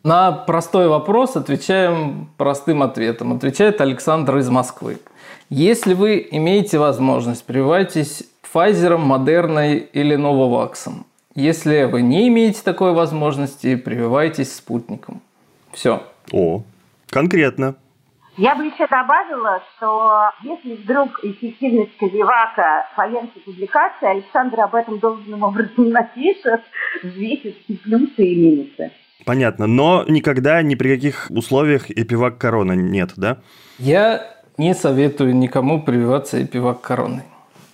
На 0.04 0.30
простой 0.30 0.86
вопрос 0.86 1.36
отвечаем 1.36 2.30
простым 2.36 2.82
ответом. 2.82 3.32
Отвечает 3.32 3.80
Александр 3.80 4.36
из 4.36 4.48
Москвы. 4.50 4.98
Если 5.48 5.94
вы 5.94 6.28
имеете 6.30 6.78
возможность, 6.78 7.44
прививайтесь 7.44 8.22
Pfizer, 8.52 8.98
Модерной 8.98 9.78
или 9.78 10.14
Нововаксом. 10.14 11.06
Если 11.34 11.84
вы 11.84 12.02
не 12.02 12.28
имеете 12.28 12.62
такой 12.62 12.92
возможности, 12.92 13.74
прививайтесь 13.74 14.54
спутником. 14.54 15.20
Все. 15.72 16.04
О, 16.30 16.62
конкретно. 17.10 17.74
Я 18.36 18.54
бы 18.54 18.64
еще 18.64 18.86
добавила, 18.88 19.60
что 19.76 20.30
если 20.42 20.74
вдруг 20.74 21.24
эффективность 21.24 21.96
Ковивака 21.98 22.86
появится 22.96 23.38
публикация, 23.44 24.10
Александр 24.10 24.60
об 24.60 24.74
этом 24.74 24.98
должным 24.98 25.42
образом 25.42 25.90
напишет, 25.90 26.60
взвесит 27.02 27.56
и 27.68 27.76
плюсы, 27.76 28.24
и 28.24 28.36
минусы. 28.36 28.92
Понятно, 29.24 29.66
но 29.66 30.04
никогда 30.06 30.62
ни 30.62 30.74
при 30.76 30.94
каких 30.94 31.28
условиях 31.30 31.90
эпивак 31.90 32.38
корона 32.38 32.72
нет, 32.72 33.12
да? 33.16 33.38
Я 33.78 34.22
не 34.56 34.74
советую 34.74 35.34
никому 35.36 35.82
прививаться 35.82 36.44
эпивак 36.44 36.80
короной. 36.80 37.22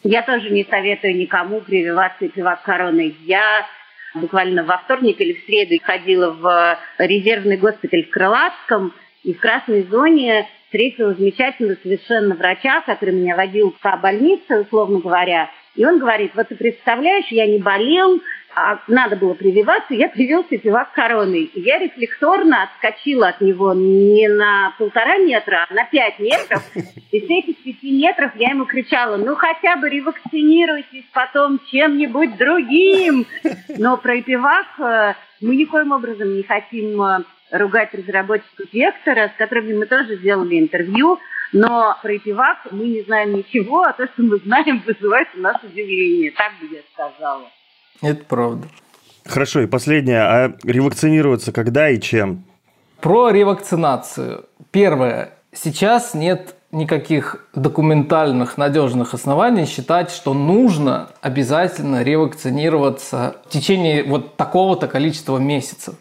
Я 0.02 0.22
тоже 0.22 0.50
не 0.50 0.64
советую 0.64 1.16
никому 1.16 1.60
прививаться 1.60 2.26
эпивак 2.26 2.62
короной. 2.62 3.16
Я 3.24 3.66
буквально 4.14 4.64
во 4.64 4.78
вторник 4.78 5.20
или 5.20 5.34
в 5.34 5.44
среду 5.44 5.74
ходила 5.82 6.30
в 6.30 6.78
резервный 6.98 7.58
госпиталь 7.58 8.04
в 8.04 8.10
Крылатском, 8.10 8.94
и 9.22 9.34
в 9.34 9.40
красной 9.40 9.82
зоне 9.82 10.48
встретила 10.64 11.12
замечательного 11.14 11.76
совершенно 11.82 12.34
врача, 12.34 12.80
который 12.82 13.14
меня 13.14 13.36
водил 13.36 13.76
по 13.82 13.96
больнице, 13.98 14.60
условно 14.60 15.00
говоря. 15.00 15.50
И 15.74 15.84
он 15.84 15.98
говорит, 15.98 16.32
вот 16.34 16.48
ты 16.48 16.56
представляешь, 16.56 17.26
я 17.28 17.46
не 17.46 17.58
болел, 17.58 18.20
а 18.54 18.80
надо 18.88 19.16
было 19.16 19.34
прививаться, 19.34 19.94
я 19.94 20.08
привился 20.08 20.58
пивак 20.58 20.92
короной. 20.92 21.50
Я 21.54 21.78
рефлекторно 21.78 22.64
отскочила 22.64 23.28
от 23.28 23.40
него 23.40 23.72
не 23.74 24.28
на 24.28 24.74
полтора 24.78 25.18
метра, 25.18 25.66
а 25.68 25.74
на 25.74 25.84
пять 25.84 26.18
метров. 26.18 26.62
И 26.74 27.20
с 27.20 27.24
этих 27.24 27.62
пяти 27.62 27.92
метров 27.92 28.32
я 28.36 28.50
ему 28.50 28.64
кричала, 28.64 29.16
ну 29.16 29.34
хотя 29.36 29.76
бы 29.76 29.88
ревакцинируйтесь 29.88 31.04
потом 31.12 31.60
чем-нибудь 31.70 32.36
другим. 32.36 33.26
Но 33.78 33.96
про 33.96 34.20
пивак 34.22 34.66
э, 34.78 35.14
мы 35.40 35.56
никоим 35.56 35.92
образом 35.92 36.34
не 36.34 36.42
хотим 36.42 37.00
э, 37.02 37.18
ругать 37.52 37.94
разработчиков 37.94 38.72
Вектора, 38.72 39.28
с 39.34 39.38
которыми 39.38 39.74
мы 39.74 39.86
тоже 39.86 40.16
сделали 40.16 40.58
интервью, 40.58 41.18
но 41.52 41.96
про 42.02 42.18
пивак 42.18 42.58
мы 42.70 42.88
не 42.88 43.02
знаем 43.02 43.34
ничего, 43.34 43.82
а 43.82 43.92
то, 43.92 44.06
что 44.06 44.22
мы 44.22 44.38
знаем, 44.38 44.82
вызывает 44.86 45.28
у 45.34 45.40
нас 45.40 45.56
удивление. 45.62 46.32
Так 46.32 46.52
бы 46.60 46.74
я 46.74 46.82
сказала. 46.92 47.50
Это 48.02 48.24
правда. 48.24 48.68
Хорошо, 49.26 49.60
и 49.60 49.66
последнее. 49.66 50.20
А 50.20 50.52
ревакцинироваться 50.64 51.52
когда 51.52 51.90
и 51.90 52.00
чем? 52.00 52.44
Про 53.00 53.30
ревакцинацию. 53.30 54.44
Первое. 54.70 55.30
Сейчас 55.52 56.14
нет 56.14 56.54
никаких 56.72 57.48
документальных 57.54 58.56
надежных 58.56 59.14
оснований 59.14 59.66
считать, 59.66 60.10
что 60.10 60.34
нужно 60.34 61.10
обязательно 61.20 62.02
ревакцинироваться 62.02 63.36
в 63.46 63.50
течение 63.50 64.04
вот 64.04 64.36
такого-то 64.36 64.86
количества 64.86 65.38
месяцев. 65.38 65.96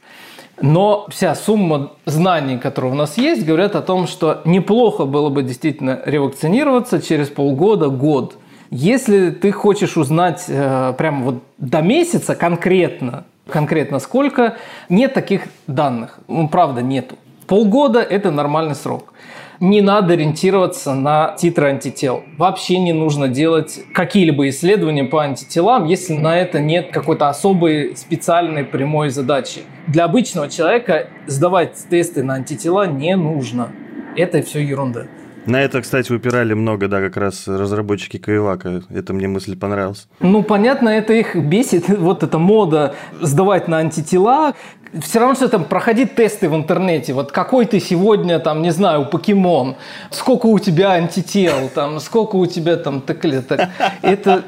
Но 0.62 1.08
вся 1.10 1.34
сумма 1.36 1.94
знаний, 2.06 2.58
которые 2.58 2.92
у 2.92 2.96
нас 2.96 3.18
есть, 3.18 3.46
говорят 3.46 3.76
о 3.76 3.82
том, 3.82 4.08
что 4.08 4.42
неплохо 4.46 5.06
было 5.06 5.30
бы 5.30 5.42
действительно 5.42 6.02
ревакцинироваться 6.06 7.02
через 7.02 7.30
полгода, 7.30 7.90
год– 7.90 8.38
если 8.72 9.32
ты 9.32 9.52
хочешь 9.52 9.98
узнать 9.98 10.46
э, 10.48 10.94
прямо 10.98 11.24
вот 11.24 11.44
до 11.58 11.82
месяца 11.82 12.36
конкретно, 12.36 13.26
конкретно 13.48 14.00
сколько, 14.00 14.58
нет 14.90 15.14
таких 15.14 15.44
данных. 15.68 16.20
Ну, 16.28 16.48
правда, 16.48 16.82
нету. 16.82 17.16
Полгода– 17.48 18.00
это 18.10 18.30
нормальный 18.30 18.76
срок. 18.76 19.14
Не 19.60 19.82
надо 19.82 20.14
ориентироваться 20.14 20.94
на 20.94 21.36
титры 21.38 21.68
антител. 21.68 22.24
Вообще 22.38 22.78
не 22.78 22.94
нужно 22.94 23.28
делать 23.28 23.80
какие-либо 23.94 24.48
исследования 24.50 25.04
по 25.04 25.22
антителам, 25.24 25.86
если 25.86 26.14
на 26.14 26.38
это 26.38 26.60
нет 26.60 26.92
какой-то 26.92 27.28
особой 27.28 27.98
специальной 27.98 28.64
прямой 28.64 29.10
задачи. 29.10 29.62
Для 29.88 30.06
обычного 30.06 30.48
человека 30.48 31.08
сдавать 31.28 31.74
тесты 31.90 32.24
на 32.24 32.36
антитела 32.36 32.88
не 32.88 33.16
нужно. 33.18 33.72
Это 34.16 34.42
все 34.44 34.60
ерунда. 34.60 35.08
На 35.50 35.64
это, 35.64 35.82
кстати, 35.82 36.12
упирали 36.12 36.54
много, 36.54 36.88
да, 36.88 37.02
как 37.02 37.18
раз 37.18 37.48
разработчики 37.48 38.18
Каевака. 38.18 38.84
Это 38.92 39.14
мне 39.14 39.28
мысль 39.28 39.58
понравилась. 39.58 40.08
Ну, 40.20 40.44
понятно, 40.44 40.90
это 40.90 41.14
их 41.14 41.36
бесит. 41.36 41.90
Вот 42.10 42.22
эта 42.24 42.38
мода 42.38 42.94
сдавать 43.20 43.68
на 43.68 43.78
антитела. 43.78 44.54
Все 45.02 45.20
равно, 45.20 45.34
что 45.34 45.50
там 45.50 45.66
проходить 45.66 46.14
тесты 46.14 46.50
в 46.50 46.56
интернете. 46.56 47.14
Вот 47.14 47.32
какой 47.32 47.66
ты 47.66 47.80
сегодня, 47.80 48.38
там, 48.38 48.62
не 48.62 48.70
знаю, 48.70 49.08
покемон. 49.08 49.76
Сколько 50.12 50.46
у 50.46 50.60
тебя 50.60 50.92
антител, 50.92 51.70
там, 51.74 52.00
сколько 52.00 52.36
у 52.36 52.46
тебя 52.46 52.78
там 52.78 53.02
таклеток. 53.02 53.62
Это, 54.04 54.44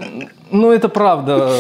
ну, 0.52 0.72
это 0.72 0.88
правда. 0.88 1.52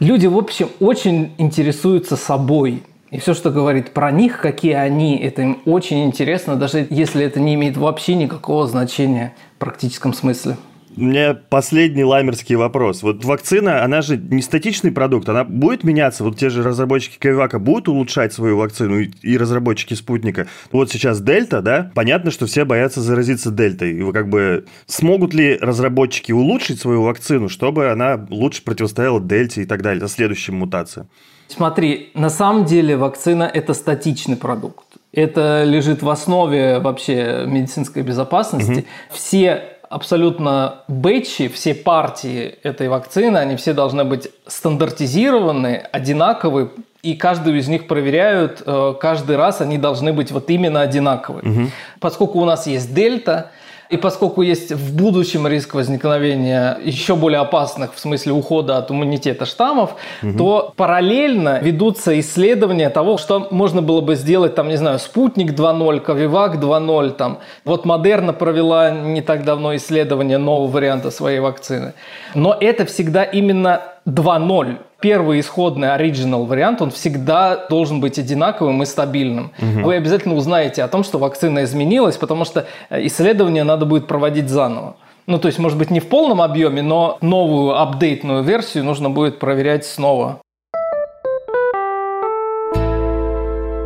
Люди, 0.00 0.26
в 0.26 0.36
общем, 0.36 0.68
очень 0.80 1.32
интересуются 1.38 2.16
собой. 2.16 2.82
И 3.10 3.18
все, 3.18 3.32
что 3.32 3.50
говорит 3.50 3.92
про 3.92 4.10
них, 4.10 4.40
какие 4.40 4.74
они, 4.74 5.16
это 5.16 5.42
им 5.42 5.58
очень 5.64 6.04
интересно, 6.04 6.56
даже 6.56 6.86
если 6.90 7.24
это 7.24 7.40
не 7.40 7.54
имеет 7.54 7.76
вообще 7.76 8.14
никакого 8.14 8.66
значения 8.66 9.34
в 9.56 9.58
практическом 9.58 10.12
смысле. 10.12 10.56
У 10.98 11.04
меня 11.04 11.38
последний 11.48 12.02
ламерский 12.02 12.56
вопрос. 12.56 13.04
Вот 13.04 13.24
вакцина, 13.24 13.84
она 13.84 14.02
же 14.02 14.16
не 14.16 14.42
статичный 14.42 14.90
продукт, 14.90 15.28
она 15.28 15.44
будет 15.44 15.84
меняться. 15.84 16.24
Вот 16.24 16.36
те 16.36 16.50
же 16.50 16.64
разработчики 16.64 17.18
Кайвака 17.20 17.60
будут 17.60 17.86
улучшать 17.86 18.32
свою 18.32 18.56
вакцину 18.56 19.02
и 19.02 19.36
разработчики 19.38 19.94
спутника. 19.94 20.48
Вот 20.72 20.90
сейчас 20.90 21.20
Дельта, 21.20 21.62
да, 21.62 21.92
понятно, 21.94 22.32
что 22.32 22.46
все 22.46 22.64
боятся 22.64 23.00
заразиться 23.00 23.52
Дельтой. 23.52 23.92
И 23.92 24.02
вы 24.02 24.12
как 24.12 24.28
бы 24.28 24.64
смогут 24.86 25.34
ли 25.34 25.56
разработчики 25.60 26.32
улучшить 26.32 26.80
свою 26.80 27.04
вакцину, 27.04 27.48
чтобы 27.48 27.90
она 27.90 28.26
лучше 28.28 28.64
противостояла 28.64 29.20
Дельте 29.20 29.62
и 29.62 29.66
так 29.66 29.82
далее, 29.82 30.00
за 30.00 30.08
следующим 30.08 30.56
мутациям? 30.56 31.06
Смотри, 31.46 32.10
на 32.14 32.28
самом 32.28 32.64
деле 32.64 32.96
вакцина– 32.96 33.44
это 33.54 33.72
статичный 33.72 34.36
продукт. 34.36 34.84
Это 35.12 35.62
лежит 35.64 36.02
в 36.02 36.10
основе 36.10 36.80
вообще 36.80 37.44
медицинской 37.46 38.02
безопасности. 38.02 38.80
Угу. 38.80 38.86
Все 39.12 39.77
абсолютно 39.88 40.82
бэтчи, 40.88 41.48
все 41.48 41.74
партии 41.74 42.58
этой 42.62 42.88
вакцины, 42.88 43.38
они 43.38 43.56
все 43.56 43.72
должны 43.72 44.04
быть 44.04 44.28
стандартизированы, 44.46 45.82
одинаковые, 45.92 46.70
и 47.02 47.14
каждую 47.14 47.58
из 47.58 47.68
них 47.68 47.86
проверяют, 47.86 48.62
э, 48.64 48.94
каждый 49.00 49.36
раз 49.36 49.60
они 49.60 49.78
должны 49.78 50.12
быть 50.12 50.32
вот 50.32 50.50
именно 50.50 50.80
одинаковые. 50.80 51.50
Угу. 51.50 51.70
Поскольку 52.00 52.40
у 52.40 52.44
нас 52.44 52.66
есть 52.66 52.92
дельта, 52.92 53.50
и 53.90 53.96
поскольку 53.96 54.42
есть 54.42 54.72
в 54.72 54.96
будущем 54.96 55.46
риск 55.46 55.74
возникновения 55.74 56.78
еще 56.82 57.16
более 57.16 57.40
опасных 57.40 57.94
в 57.94 58.00
смысле 58.00 58.32
ухода 58.32 58.76
от 58.76 58.90
иммунитета 58.90 59.46
штаммов, 59.46 59.94
угу. 60.22 60.38
то 60.38 60.72
параллельно 60.76 61.60
ведутся 61.60 62.18
исследования 62.20 62.90
того, 62.90 63.18
что 63.18 63.48
можно 63.50 63.80
было 63.80 64.00
бы 64.00 64.14
сделать, 64.14 64.54
там, 64.54 64.68
не 64.68 64.76
знаю, 64.76 64.98
спутник 64.98 65.52
2.0, 65.52 66.00
Ковивак 66.00 66.56
2.0, 66.56 67.10
там. 67.12 67.38
Вот 67.64 67.84
Модерна 67.84 68.32
провела 68.32 68.90
не 68.90 69.22
так 69.22 69.44
давно 69.44 69.74
исследование 69.76 70.38
нового 70.38 70.68
варианта 70.70 71.10
своей 71.10 71.40
вакцины. 71.40 71.94
Но 72.34 72.56
это 72.60 72.84
всегда 72.84 73.24
именно 73.24 73.82
2.0 74.06 74.78
первый 75.00 75.40
исходный 75.40 75.94
оригинал 75.94 76.44
вариант, 76.44 76.82
он 76.82 76.90
всегда 76.90 77.66
должен 77.68 78.00
быть 78.00 78.18
одинаковым 78.18 78.82
и 78.82 78.86
стабильным. 78.86 79.52
Угу. 79.58 79.86
Вы 79.86 79.94
обязательно 79.94 80.34
узнаете 80.34 80.82
о 80.82 80.88
том, 80.88 81.04
что 81.04 81.18
вакцина 81.18 81.64
изменилась, 81.64 82.16
потому 82.16 82.44
что 82.44 82.66
э, 82.90 83.06
исследование 83.06 83.64
надо 83.64 83.86
будет 83.86 84.06
проводить 84.06 84.48
заново. 84.48 84.96
Ну, 85.26 85.38
то 85.38 85.46
есть, 85.46 85.58
может 85.58 85.76
быть, 85.76 85.90
не 85.90 86.00
в 86.00 86.08
полном 86.08 86.40
объеме, 86.40 86.80
но 86.80 87.18
новую 87.20 87.78
апдейтную 87.78 88.42
версию 88.42 88.84
нужно 88.84 89.10
будет 89.10 89.38
проверять 89.38 89.84
снова. 89.84 90.40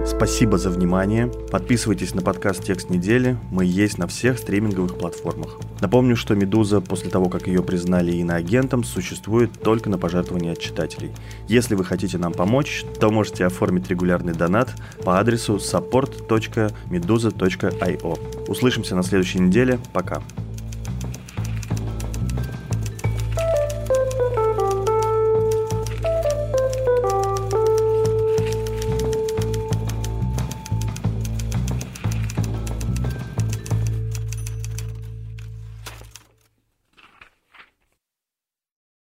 Спасибо 0.07 0.59
за 0.59 0.71
внимание. 0.71 1.31
Подписывайтесь 1.51 2.15
на 2.15 2.23
подкаст 2.23 2.63
«Текст 2.65 2.89
недели». 2.91 3.37
Мы 3.51 3.65
есть 3.65 3.99
на 3.99 4.07
всех 4.07 4.39
стриминговых 4.39 4.97
платформах. 4.99 5.59
Напомню, 5.81 6.15
что 6.17 6.35
«Медуза» 6.35 6.81
после 6.81 7.11
того, 7.11 7.29
как 7.29 7.47
ее 7.47 7.63
признали 7.63 8.13
иноагентом, 8.13 8.83
существует 8.85 9.53
только 9.61 9.91
на 9.91 9.99
пожертвования 9.99 10.53
от 10.53 10.59
читателей. 10.59 11.13
Если 11.49 11.75
вы 11.75 11.85
хотите 11.85 12.17
нам 12.19 12.33
помочь, 12.33 12.85
то 13.01 13.11
можете 13.11 13.45
оформить 13.47 13.91
регулярный 13.91 14.33
донат 14.33 14.71
по 15.05 15.19
адресу 15.19 15.57
support.meduza.io. 15.57 18.49
Услышимся 18.49 18.97
на 18.97 19.03
следующей 19.03 19.41
неделе. 19.41 19.79
Пока. 19.93 20.23